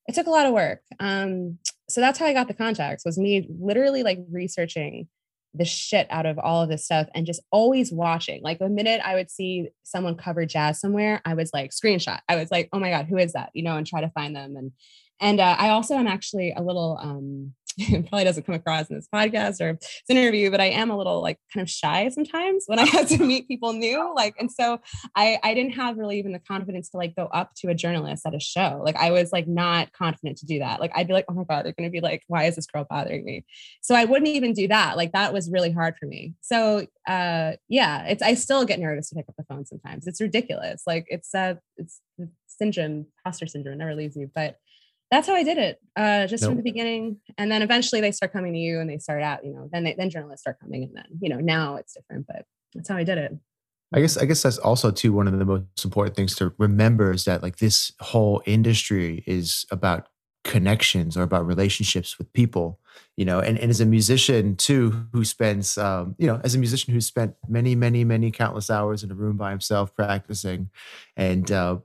[0.07, 0.81] it took a lot of work.
[0.99, 5.07] Um, so that's how I got the contacts was me literally like researching
[5.57, 8.41] the shit out of all of this stuff and just always watching.
[8.41, 12.19] Like the minute I would see someone cover jazz somewhere, I was like screenshot.
[12.27, 13.49] I was like, oh my God, who is that?
[13.53, 14.55] You know, and try to find them.
[14.55, 14.71] And
[15.19, 18.95] and uh, I also am actually a little um it probably doesn't come across in
[18.95, 22.63] this podcast or this interview, but I am a little like kind of shy sometimes
[22.67, 24.13] when I have to meet people new.
[24.15, 24.79] Like, and so
[25.15, 28.25] I I didn't have really even the confidence to like go up to a journalist
[28.25, 28.81] at a show.
[28.83, 30.79] Like I was like not confident to do that.
[30.79, 32.85] Like I'd be like, oh my God, they're gonna be like, why is this girl
[32.89, 33.45] bothering me?
[33.81, 34.95] So I wouldn't even do that.
[34.95, 36.33] Like that was really hard for me.
[36.39, 40.07] So uh yeah, it's I still get nervous to pick up the phone sometimes.
[40.07, 40.83] It's ridiculous.
[40.87, 41.99] Like it's uh it's
[42.47, 44.31] syndrome, imposter syndrome never leaves you.
[44.33, 44.57] But
[45.11, 46.51] that's how I did it, uh, just nope.
[46.51, 47.17] from the beginning.
[47.37, 49.83] And then eventually they start coming to you and they start out, you know, then
[49.83, 52.97] they, then journalists start coming and then, you know, now it's different, but that's how
[52.97, 53.37] I did it.
[53.93, 57.11] I guess I guess that's also too one of the most important things to remember
[57.11, 60.09] is that like this whole industry is about
[60.43, 62.79] connections or about relationships with people,
[63.15, 66.57] you know, and, and as a musician too, who spends um, you know, as a
[66.57, 70.69] musician who spent many, many, many countless hours in a room by himself practicing
[71.15, 71.77] and uh,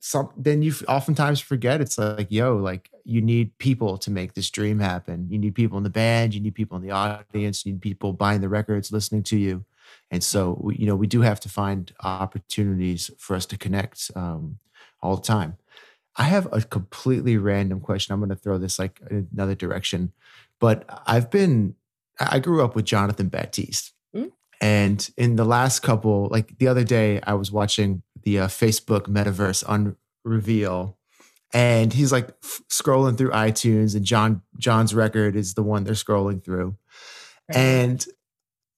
[0.00, 4.50] some then you oftentimes forget it's like yo like you need people to make this
[4.50, 5.26] dream happen.
[5.30, 8.12] You need people in the band you need people in the audience you need people
[8.12, 9.64] buying the records listening to you.
[10.10, 14.10] And so we, you know we do have to find opportunities for us to connect
[14.16, 14.58] um,
[15.02, 15.56] all the time.
[16.16, 18.12] I have a completely random question.
[18.12, 20.12] I'm going to throw this like another direction
[20.60, 21.74] but i've been
[22.20, 23.92] i grew up with jonathan batiste.
[24.14, 24.30] Mm.
[24.60, 29.02] and in the last couple like the other day i was watching the uh, Facebook
[29.02, 30.98] metaverse on reveal
[31.52, 35.94] and he's like f- scrolling through iTunes and Jon Jon's record is the one they're
[35.94, 36.76] scrolling through.
[37.48, 37.58] Right.
[37.58, 38.06] And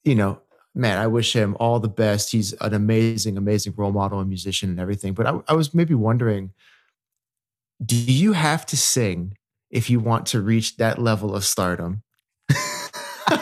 [0.05, 0.41] you know,
[0.75, 2.33] man, I wish him all the best.
[2.33, 5.13] He's an amazing amazing role model and musician and everything.
[5.13, 6.53] But I, I was maybe wondering
[7.85, 9.37] do you have to sing
[9.71, 12.03] if you want to reach that level of stardom?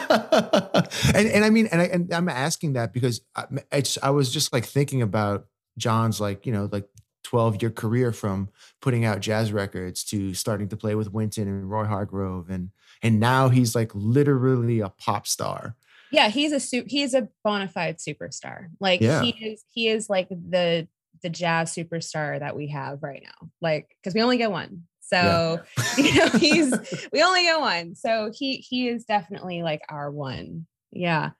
[0.09, 4.51] and and I mean, and, I, and I'm asking that because I, I was just
[4.51, 5.47] like thinking about
[5.77, 6.87] Jon's like, you know, like
[7.23, 8.49] 12 year career from
[8.81, 12.71] putting out jazz records to starting to play with Wynton and Roy Hargrove and
[13.03, 15.75] and now he's like literally a pop star.
[16.11, 18.67] Yeah, he's a su- he's a bona fide superstar.
[18.79, 19.21] Like yeah.
[19.21, 20.87] he is he is like the
[21.23, 23.49] the jazz superstar that we have right now.
[23.61, 24.83] Like cuz we only get one.
[24.99, 25.83] So, yeah.
[25.97, 27.95] you know, he's we only get one.
[27.95, 30.67] So he he is definitely like our one.
[30.91, 31.31] Yeah.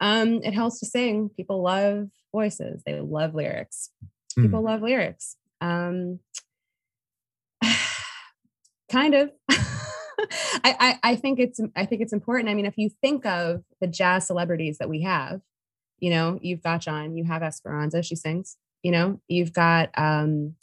[0.00, 1.28] Um it helps to sing.
[1.30, 2.82] People love voices.
[2.84, 3.90] They love lyrics.
[4.34, 4.64] People mm.
[4.64, 5.36] love lyrics.
[5.60, 6.18] Um,
[8.90, 9.30] kind of.
[10.64, 12.48] I, I, I think it's I think it's important.
[12.48, 15.40] I mean, if you think of the jazz celebrities that we have,
[15.98, 18.56] you know, you've got Jon, you have Esperanza, she sings.
[18.82, 20.56] You know, you've got um,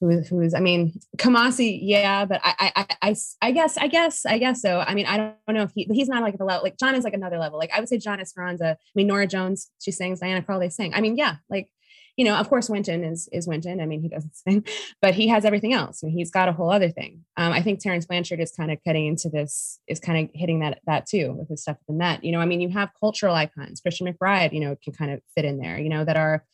[0.00, 4.38] who, who's I mean Kamasi, yeah, but I, I I I guess I guess I
[4.38, 4.80] guess so.
[4.80, 7.04] I mean I don't know if he he's not like the level like Jon is
[7.04, 7.58] like another level.
[7.58, 8.76] Like I would say Jon Esperanza.
[8.80, 10.20] I mean Norah Jones, she sings.
[10.20, 10.94] Diana Krall, they sing.
[10.94, 11.68] I mean yeah, like
[12.16, 13.80] you know, of course Wynton is is Wynton.
[13.80, 14.64] I mean he doesn't sing,
[15.02, 16.02] but he has everything else.
[16.02, 17.24] I mean, he's got a whole other thing.
[17.36, 20.60] Um, I think Terence Blanchard is kind of cutting into this is kind of hitting
[20.60, 22.24] that that too with his stuff with the Met.
[22.24, 23.80] You know, I mean you have cultural icons.
[23.80, 25.78] Christian McBride, you know, can kind of fit in there.
[25.78, 26.44] You know that are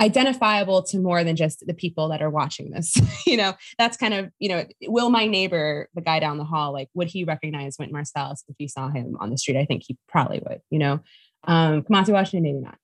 [0.00, 2.96] identifiable to more than just the people that are watching this
[3.26, 6.72] you know that's kind of you know will my neighbor the guy down the hall
[6.72, 9.82] like would he recognize Wynton Marsalis if he saw him on the street i think
[9.86, 11.00] he probably would you know
[11.44, 12.78] Um, Kamasi Washington, maybe not.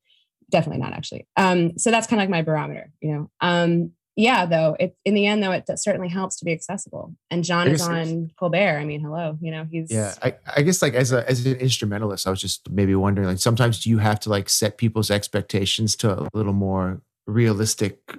[0.50, 1.26] Definitely not actually.
[1.36, 3.30] Um, so that's kind of like my barometer, you know.
[3.40, 7.14] Um, yeah, though, it in the end, though, it certainly helps to be accessible.
[7.30, 8.78] And Jon is on Colbert.
[8.78, 10.14] I mean, hello, you know, he's yeah.
[10.22, 13.38] I, I guess like as a as an instrumentalist, I was just maybe wondering, like
[13.38, 18.18] sometimes do you have to like set people's expectations to a little more realistic,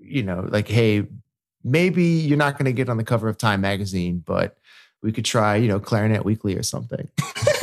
[0.00, 1.06] you know, like hey,
[1.62, 4.58] maybe you're not going to get on the cover of Time magazine, but
[5.02, 7.08] we could try, you know, Clarinet Weekly or something.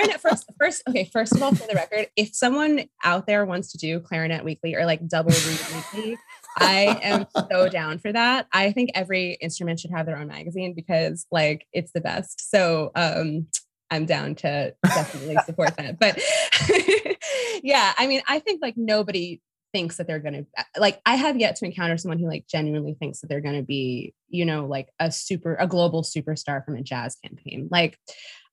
[0.00, 0.50] clarinet first.
[0.58, 1.04] First, okay.
[1.12, 4.74] First of all, for the record, if someone out there wants to do clarinet weekly
[4.74, 6.18] or like double reed weekly,
[6.58, 8.46] I am so down for that.
[8.52, 12.50] I think every instrument should have their own magazine because like it's the best.
[12.50, 13.46] So um
[13.92, 15.98] I'm down to definitely support that.
[15.98, 16.20] But
[17.62, 19.40] yeah, I mean, I think like nobody
[19.72, 22.94] thinks that they're going to like i have yet to encounter someone who like genuinely
[22.94, 26.74] thinks that they're going to be you know like a super a global superstar from
[26.74, 27.96] a jazz campaign like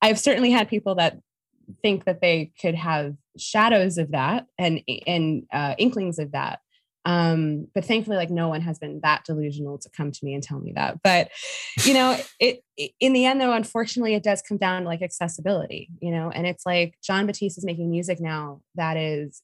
[0.02, 1.18] I've certainly had people that
[1.82, 6.60] think that they could have shadows of that and and uh, inklings of that.
[7.06, 10.44] Um, but thankfully, like no one has been that delusional to come to me and
[10.44, 11.02] tell me that.
[11.02, 11.30] But
[11.86, 15.02] you know, it, it in the end, though, unfortunately, it does come down to like
[15.02, 15.90] accessibility.
[16.02, 19.42] You know, and it's like Jon Batiste is making music now that is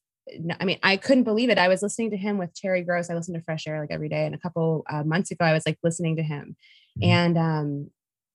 [0.58, 1.58] I mean, I couldn't believe it.
[1.58, 3.10] I was listening to him with Terry Gross.
[3.10, 4.24] I listen to Fresh Air like every day.
[4.24, 6.56] And a couple uh, months ago, I was like listening to him.
[6.98, 7.10] Mm-hmm.
[7.10, 7.90] And um,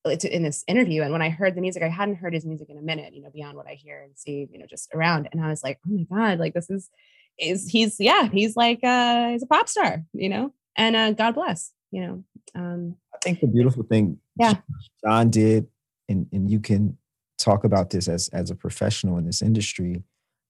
[0.05, 2.77] in this interview and when i heard the music i hadn't heard his music in
[2.77, 5.43] a minute you know beyond what i hear and see you know just around and
[5.43, 6.89] i was like oh my god like this is
[7.37, 11.35] is he's yeah he's like uh he's a pop star you know and uh god
[11.35, 12.23] bless you know
[12.55, 14.55] um i think the beautiful thing yeah.
[15.03, 15.67] Jon did
[16.07, 16.97] and and you can
[17.37, 20.03] talk about this as as a professional in this industry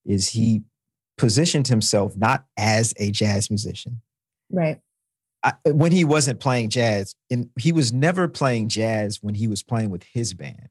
[0.06, 0.62] is he
[1.18, 4.00] positioned himself not as a jazz musician.
[4.50, 4.80] Right
[5.42, 9.62] I, when he wasn't playing jazz, and he was never playing jazz when he was
[9.62, 10.68] playing with his band.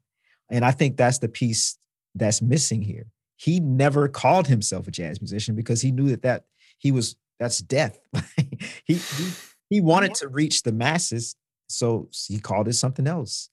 [0.50, 1.78] And I think that's the piece
[2.14, 3.06] that's missing here.
[3.36, 6.44] He never called himself a jazz musician because he knew that that
[6.78, 7.98] he was that's death.
[8.84, 9.30] he, he
[9.70, 11.36] he wanted to reach the masses,
[11.68, 13.48] so he called it something else.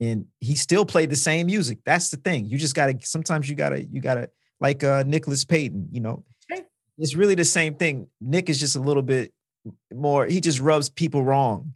[0.00, 1.80] And he still played the same music.
[1.84, 2.46] That's the thing.
[2.46, 4.30] You just gotta sometimes you gotta you gotta
[4.60, 6.24] like uh Nicholas Payton, you know.
[6.98, 8.08] It's really the same thing.
[8.20, 9.32] Nick is just a little bit
[9.92, 10.26] more.
[10.26, 11.74] He just rubs people wrong.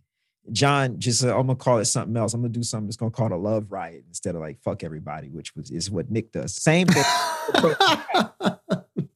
[0.52, 2.34] Jon just uh, I'm gonna call it something else.
[2.34, 4.84] I'm gonna do something that's gonna call it a love riot instead of like fuck
[4.84, 6.54] everybody, which was is what Nick does.
[6.54, 7.04] Same thing.
[7.54, 7.74] yeah.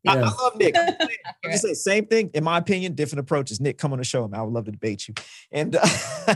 [0.06, 0.74] I, I, love Nick.
[0.74, 2.30] I'm just say same thing.
[2.32, 3.60] In my opinion, different approaches.
[3.60, 4.26] Nick, come on the show.
[4.26, 4.40] Man.
[4.40, 5.14] I would love to debate you.
[5.52, 5.86] And uh,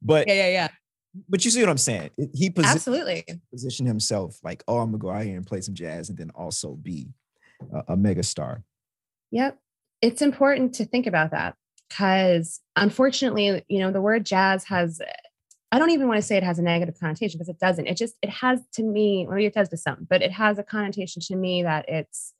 [0.00, 0.68] but yeah, yeah, yeah.
[1.28, 2.10] But you see what I'm saying?
[2.32, 5.74] He posi- absolutely positioned himself like, oh, I'm gonna go out here and play some
[5.74, 7.08] jazz and then also be
[7.74, 8.62] a, a mega star.
[9.30, 9.58] Yep
[10.02, 11.56] it's important to think about that
[11.88, 15.00] because unfortunately, you know, the word jazz has
[15.72, 17.86] I don't even want to say it has a negative connotation because it doesn't.
[17.86, 20.64] It just it has to me, maybe it does to some, but it has a
[20.64, 22.34] connotation to me that it's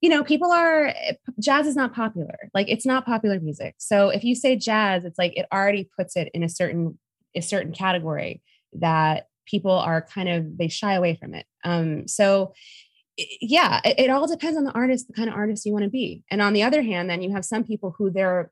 [0.00, 0.94] you know, people are
[1.38, 2.50] jazz is not popular.
[2.54, 3.74] Like it's not popular music.
[3.78, 6.98] So if you say jazz, it's like it already puts it in a certain
[7.36, 8.42] a certain category
[8.74, 11.46] that people are kind of they shy away from it.
[11.64, 12.54] Um so
[13.40, 15.90] yeah, it, it all depends on the artist, the kind of artist you want to
[15.90, 16.24] be.
[16.30, 18.50] And on the other hand, then you have some people who their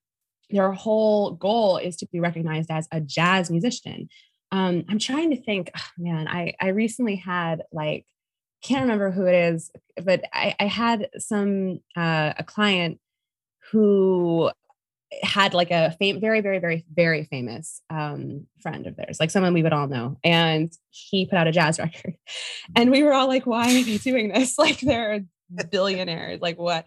[0.50, 4.08] their whole goal is to be recognized as a jazz musician.
[4.50, 8.06] Um, I'm trying to think, oh, man, I I recently had like
[8.62, 9.70] can't remember who it is,
[10.02, 12.98] but I, I had some uh, a client
[13.70, 14.50] who
[15.22, 19.54] had like a fam- very, very, very, very famous um, friend of theirs, like someone
[19.54, 20.18] we would all know.
[20.22, 22.14] And he put out a jazz record.
[22.76, 24.56] And we were all like, why are you doing this?
[24.58, 25.24] Like they're
[25.70, 26.86] billionaires, like what?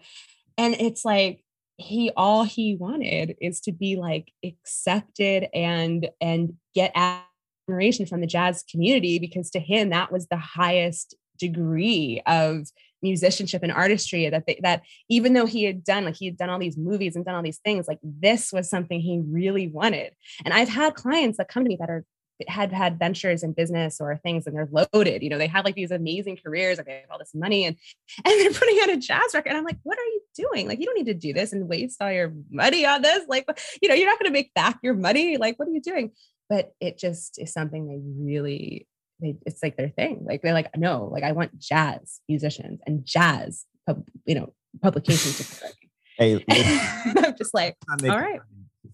[0.56, 1.42] And it's like
[1.78, 8.26] he all he wanted is to be like accepted and and get admiration from the
[8.26, 12.68] jazz community because to him that was the highest degree of
[13.02, 16.50] musicianship and artistry that they, that even though he had done like he had done
[16.50, 20.12] all these movies and done all these things like this was something he really wanted.
[20.44, 22.04] And i've had clients that come to me that are
[22.48, 25.76] had had ventures in business or things and they're loaded you know they have like
[25.76, 27.76] these amazing careers like they have all this money and
[28.24, 29.50] and they're putting out a jazz record.
[29.50, 30.68] And i'm like what are you doing?
[30.68, 33.24] Like you don't need to do this and waste all your money on this.
[33.28, 33.46] Like
[33.80, 35.36] you know you're not going to make back your money.
[35.36, 36.12] Like what are you doing?
[36.48, 38.86] But it just is something they really
[39.22, 40.24] they, it's like their thing.
[40.24, 44.52] Like they're like, no, like I want jazz musicians and jazz, pub, you know,
[44.82, 45.62] publications.
[46.18, 48.40] hey, I'm just like, all right.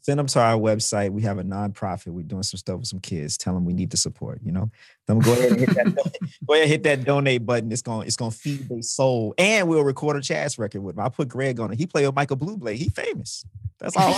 [0.02, 1.10] Send them to our website.
[1.10, 2.08] We have a nonprofit.
[2.08, 3.36] We're doing some stuff with some kids.
[3.36, 4.40] Tell them we need the support.
[4.44, 4.70] You know,
[5.06, 5.94] them go ahead and hit that.
[6.46, 7.72] go ahead and hit that donate button.
[7.72, 9.34] It's gonna It's going to feed their soul.
[9.38, 11.04] And we'll record a jazz record with them.
[11.04, 11.78] I put Greg on it.
[11.78, 12.74] He played with Michael Bublé.
[12.74, 13.44] He famous.
[13.80, 14.14] That's all.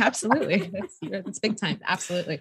[0.00, 0.70] Absolutely.
[0.72, 1.80] That's, that's big time.
[1.86, 2.40] Absolutely.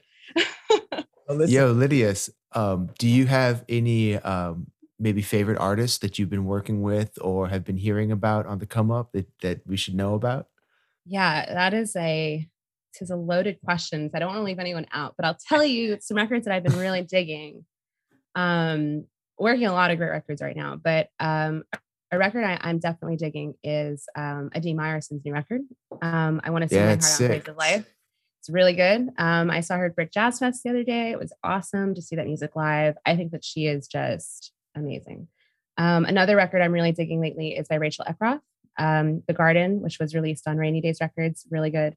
[1.47, 4.67] Yo, Lydius, um, do you have any um,
[4.99, 8.65] maybe favorite artists that you've been working with or have been hearing about on the
[8.65, 10.47] come up that that we should know about?
[11.05, 12.47] Yeah, that is a
[12.93, 14.09] this is a loaded question.
[14.13, 16.63] I don't want to leave anyone out, but I'll tell you some records that I've
[16.63, 17.65] been really digging.
[18.35, 19.05] Um,
[19.37, 21.63] working a lot of great records right now, but um,
[22.11, 25.61] a record I, am definitely digging is um, Adi Meyerson's new record.
[26.01, 27.95] Um, I want to see yeah, my heart on Praise of Life.
[28.39, 29.09] It's really good.
[29.17, 31.11] Um, I saw her at BRIC Jazz Fest the other day.
[31.11, 32.95] It was awesome to see that music live.
[33.05, 35.27] I think that she is just amazing.
[35.77, 38.41] Um, another record I'm really digging lately is by Rachel Eckroth,
[38.77, 41.45] um, The Garden, which was released on Rainy Days Records.
[41.49, 41.95] Really good.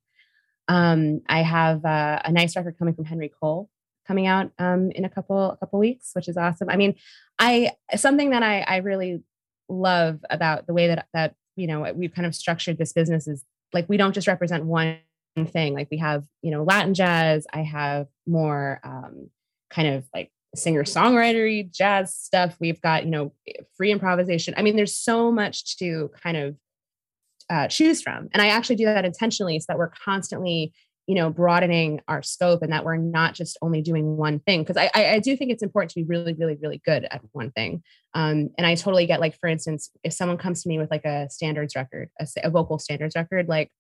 [0.69, 3.69] Um, I have uh, a nice record coming from Henry Cole
[4.07, 6.69] coming out um, in a couple a couple weeks, which is awesome.
[6.69, 6.95] I mean,
[7.39, 9.23] I something that I, I really
[9.69, 13.45] love about the way that that you know we've kind of structured this business is
[13.73, 14.99] like we don't just represent one
[15.37, 15.75] thing.
[15.75, 17.47] Like we have you know Latin jazz.
[17.53, 19.31] I have more um,
[19.71, 22.57] kind of like singer songwritery jazz stuff.
[22.61, 23.33] We've got you know
[23.77, 24.55] free improvisation.
[24.57, 26.57] I mean, there's so much to kind of
[27.51, 28.29] uh, choose from.
[28.33, 30.73] And I actually do that intentionally so that we're constantly,
[31.07, 34.63] you know, broadening our scope and that we're not just only doing one thing.
[34.63, 37.51] Because I, I, do think it's important to be really, really, really good at one
[37.51, 37.83] thing.
[38.15, 41.05] Um, and I totally get, like, for instance, if someone comes to me with like
[41.05, 43.71] a standards record, a, a vocal standards record, like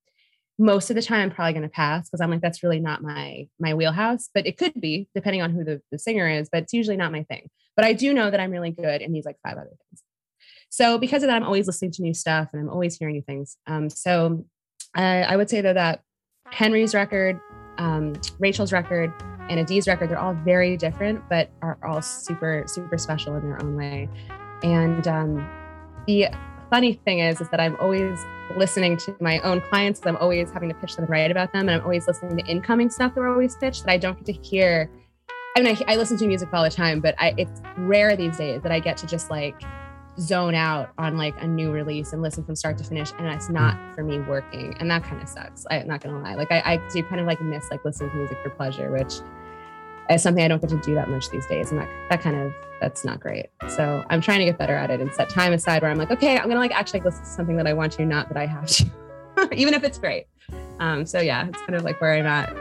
[0.59, 3.03] most of the time I'm probably going to pass because I'm like, that's really not
[3.03, 4.29] my my wheelhouse.
[4.35, 7.13] But it could be depending on who the, the singer is, but it's usually not
[7.13, 7.49] my thing.
[7.77, 10.03] But I do know that I'm really good in these like five other things.
[10.69, 13.23] So because of that, I'm always listening to new stuff and I'm always hearing new
[13.23, 13.57] things.
[13.67, 14.45] Um, so
[14.97, 16.01] uh, I would say though that
[16.51, 17.39] Henry's record,
[17.79, 19.13] um, Rachel's record,
[19.49, 23.63] and Adi's record, they're all very different, but are all super, super special in their
[23.63, 24.09] own way.
[24.63, 25.51] And um,
[26.07, 26.29] the
[26.73, 28.25] funny thing is, is that I'm always
[28.57, 30.01] listening to my own clients.
[30.07, 31.69] I'm always having to pitch them and write about them.
[31.69, 34.35] And I'm always listening to incoming stuff that we're always pitched that I don't get
[34.35, 34.91] to hear.
[35.55, 38.39] I mean, I, I listen to music all the time, but I, it's rare these
[38.39, 39.61] days that I get to just like
[40.19, 43.49] zone out on like a new release and listen from start to finish and it's
[43.49, 43.55] hmm.
[43.55, 46.61] not for me working and that kind of sucks i'm not gonna lie like I,
[46.75, 49.15] I do kind of like miss like listening to music for pleasure which
[50.11, 52.37] is something i don't get to do that much these days and that, that kind
[52.37, 55.53] of that's not great so i'm trying to get better at it and set time
[55.53, 57.93] aside where i'm like okay i'm gonna like actually listen to something that i want
[57.93, 58.85] to not that i have to
[59.53, 60.27] even if it's great
[60.81, 62.55] um so yeah it's kind of like where i'm at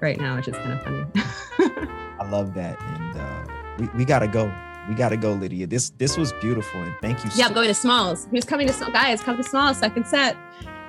[0.00, 1.04] right now which is kind of funny
[2.20, 4.52] i love that and uh we, we gotta go
[4.88, 5.68] we got to go, Lydia.
[5.68, 7.30] This this was beautiful, and thank you.
[7.34, 8.26] Yeah, so- I'm going to Smalls.
[8.30, 8.92] Who's coming to Smalls?
[8.92, 9.76] Guys, come to Smalls.
[9.78, 10.36] Second set,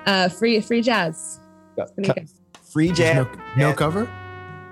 [0.06, 1.38] uh, free free jazz.
[2.72, 3.26] Free jazz.
[3.56, 4.10] No, no cover.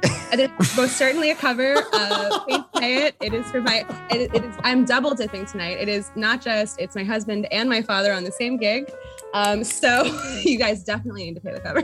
[0.33, 1.75] It is most certainly a cover.
[1.83, 3.17] Please pay it.
[3.21, 3.85] It is for my.
[4.11, 4.55] It, it is.
[4.63, 5.79] I'm double dipping tonight.
[5.81, 6.79] It is not just.
[6.79, 8.89] It's my husband and my father on the same gig.
[9.33, 10.05] Um, so
[10.45, 11.83] you guys definitely need to pay the cover.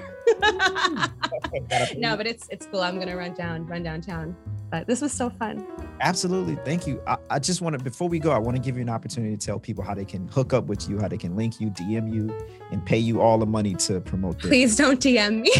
[1.98, 2.80] no, but it's it's cool.
[2.80, 4.36] I'm gonna run down, run downtown.
[4.70, 5.64] But this was so fun.
[6.00, 6.56] Absolutely.
[6.64, 7.00] Thank you.
[7.06, 9.36] I, I just want to, before we go, I want to give you an opportunity
[9.36, 11.70] to tell people how they can hook up with you, how they can link you,
[11.70, 12.36] DM you,
[12.72, 14.48] and pay you all the money to promote this.
[14.48, 15.52] Please don't DM me.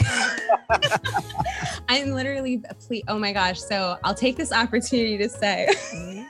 [1.89, 3.61] I'm literally, please, oh my gosh.
[3.61, 5.69] So I'll take this opportunity to say,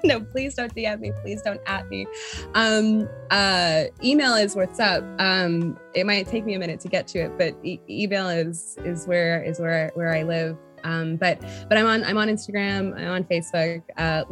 [0.08, 1.12] no, please don't DM me.
[1.22, 2.06] Please don't at me.
[2.54, 5.04] Um, uh, email is what's up.
[5.18, 8.76] Um, it might take me a minute to get to it, but e- email is,
[8.84, 10.56] is where, is where, where I live.
[10.84, 14.22] Um, but but I'm on I'm on Instagram, I'm on Facebook, uh,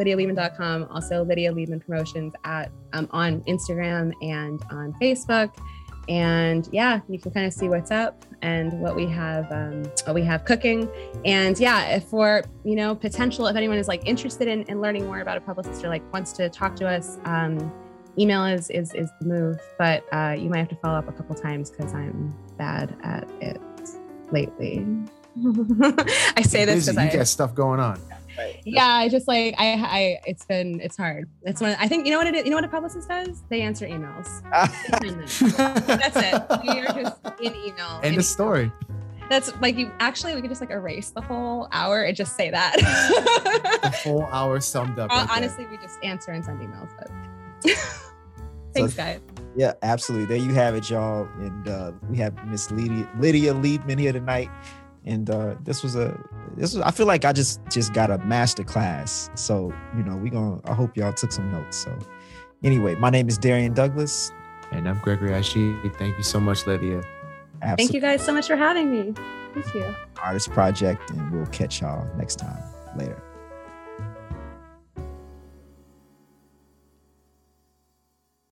[0.92, 5.52] also Lydia Liebman Promotions at um, on Instagram and on Facebook.
[6.08, 10.14] And yeah, you can kind of see what's up and what we have um, what
[10.14, 10.88] we have cooking.
[11.24, 15.06] And yeah, if for you know potential, if anyone is like interested in, in learning
[15.06, 17.72] more about a publicist or like wants to talk to us, um,
[18.18, 19.60] email is is is the move.
[19.78, 23.28] But uh, you might have to follow up a couple times because I'm bad at
[23.40, 23.60] it
[24.30, 24.86] lately.
[26.36, 28.00] I say this because I got stuff going on.
[28.36, 28.60] Right.
[28.64, 31.28] Yeah, I just like I I it's been it's hard.
[31.42, 32.44] It's one I think you know what it is.
[32.44, 33.42] You know what a publicist does?
[33.48, 34.42] They answer emails.
[35.86, 36.62] That's it.
[36.62, 38.00] We are just in email.
[38.02, 38.70] End of story.
[39.30, 42.50] That's like you actually we could just like erase the whole hour and just say
[42.50, 42.76] that.
[42.76, 45.10] the whole hour summed up.
[45.10, 45.72] Right Honestly, there.
[45.72, 46.90] we just answer and send emails.
[46.98, 47.10] But
[48.74, 49.20] thanks, so, guys.
[49.56, 50.26] Yeah, absolutely.
[50.26, 51.28] There you have it, y'all.
[51.38, 54.50] And uh, we have Miss Lydia Lydia Liebman here tonight
[55.04, 56.18] and uh, this was a
[56.56, 59.30] this was I feel like I just just got a master class.
[59.34, 61.76] So you know we gonna I hope y'all took some notes.
[61.76, 61.96] So
[62.62, 64.32] anyway, my name is Darrian Douglas,
[64.72, 65.94] and I'm Gregory Agid.
[65.96, 67.02] Thank you so much, Lydia.
[67.62, 67.84] Absolutely.
[67.84, 69.14] Thank you guys so much for having me.
[69.54, 69.94] Thank you.
[70.22, 72.62] Artist Project, and we'll catch y'all next time.
[72.96, 73.22] Later.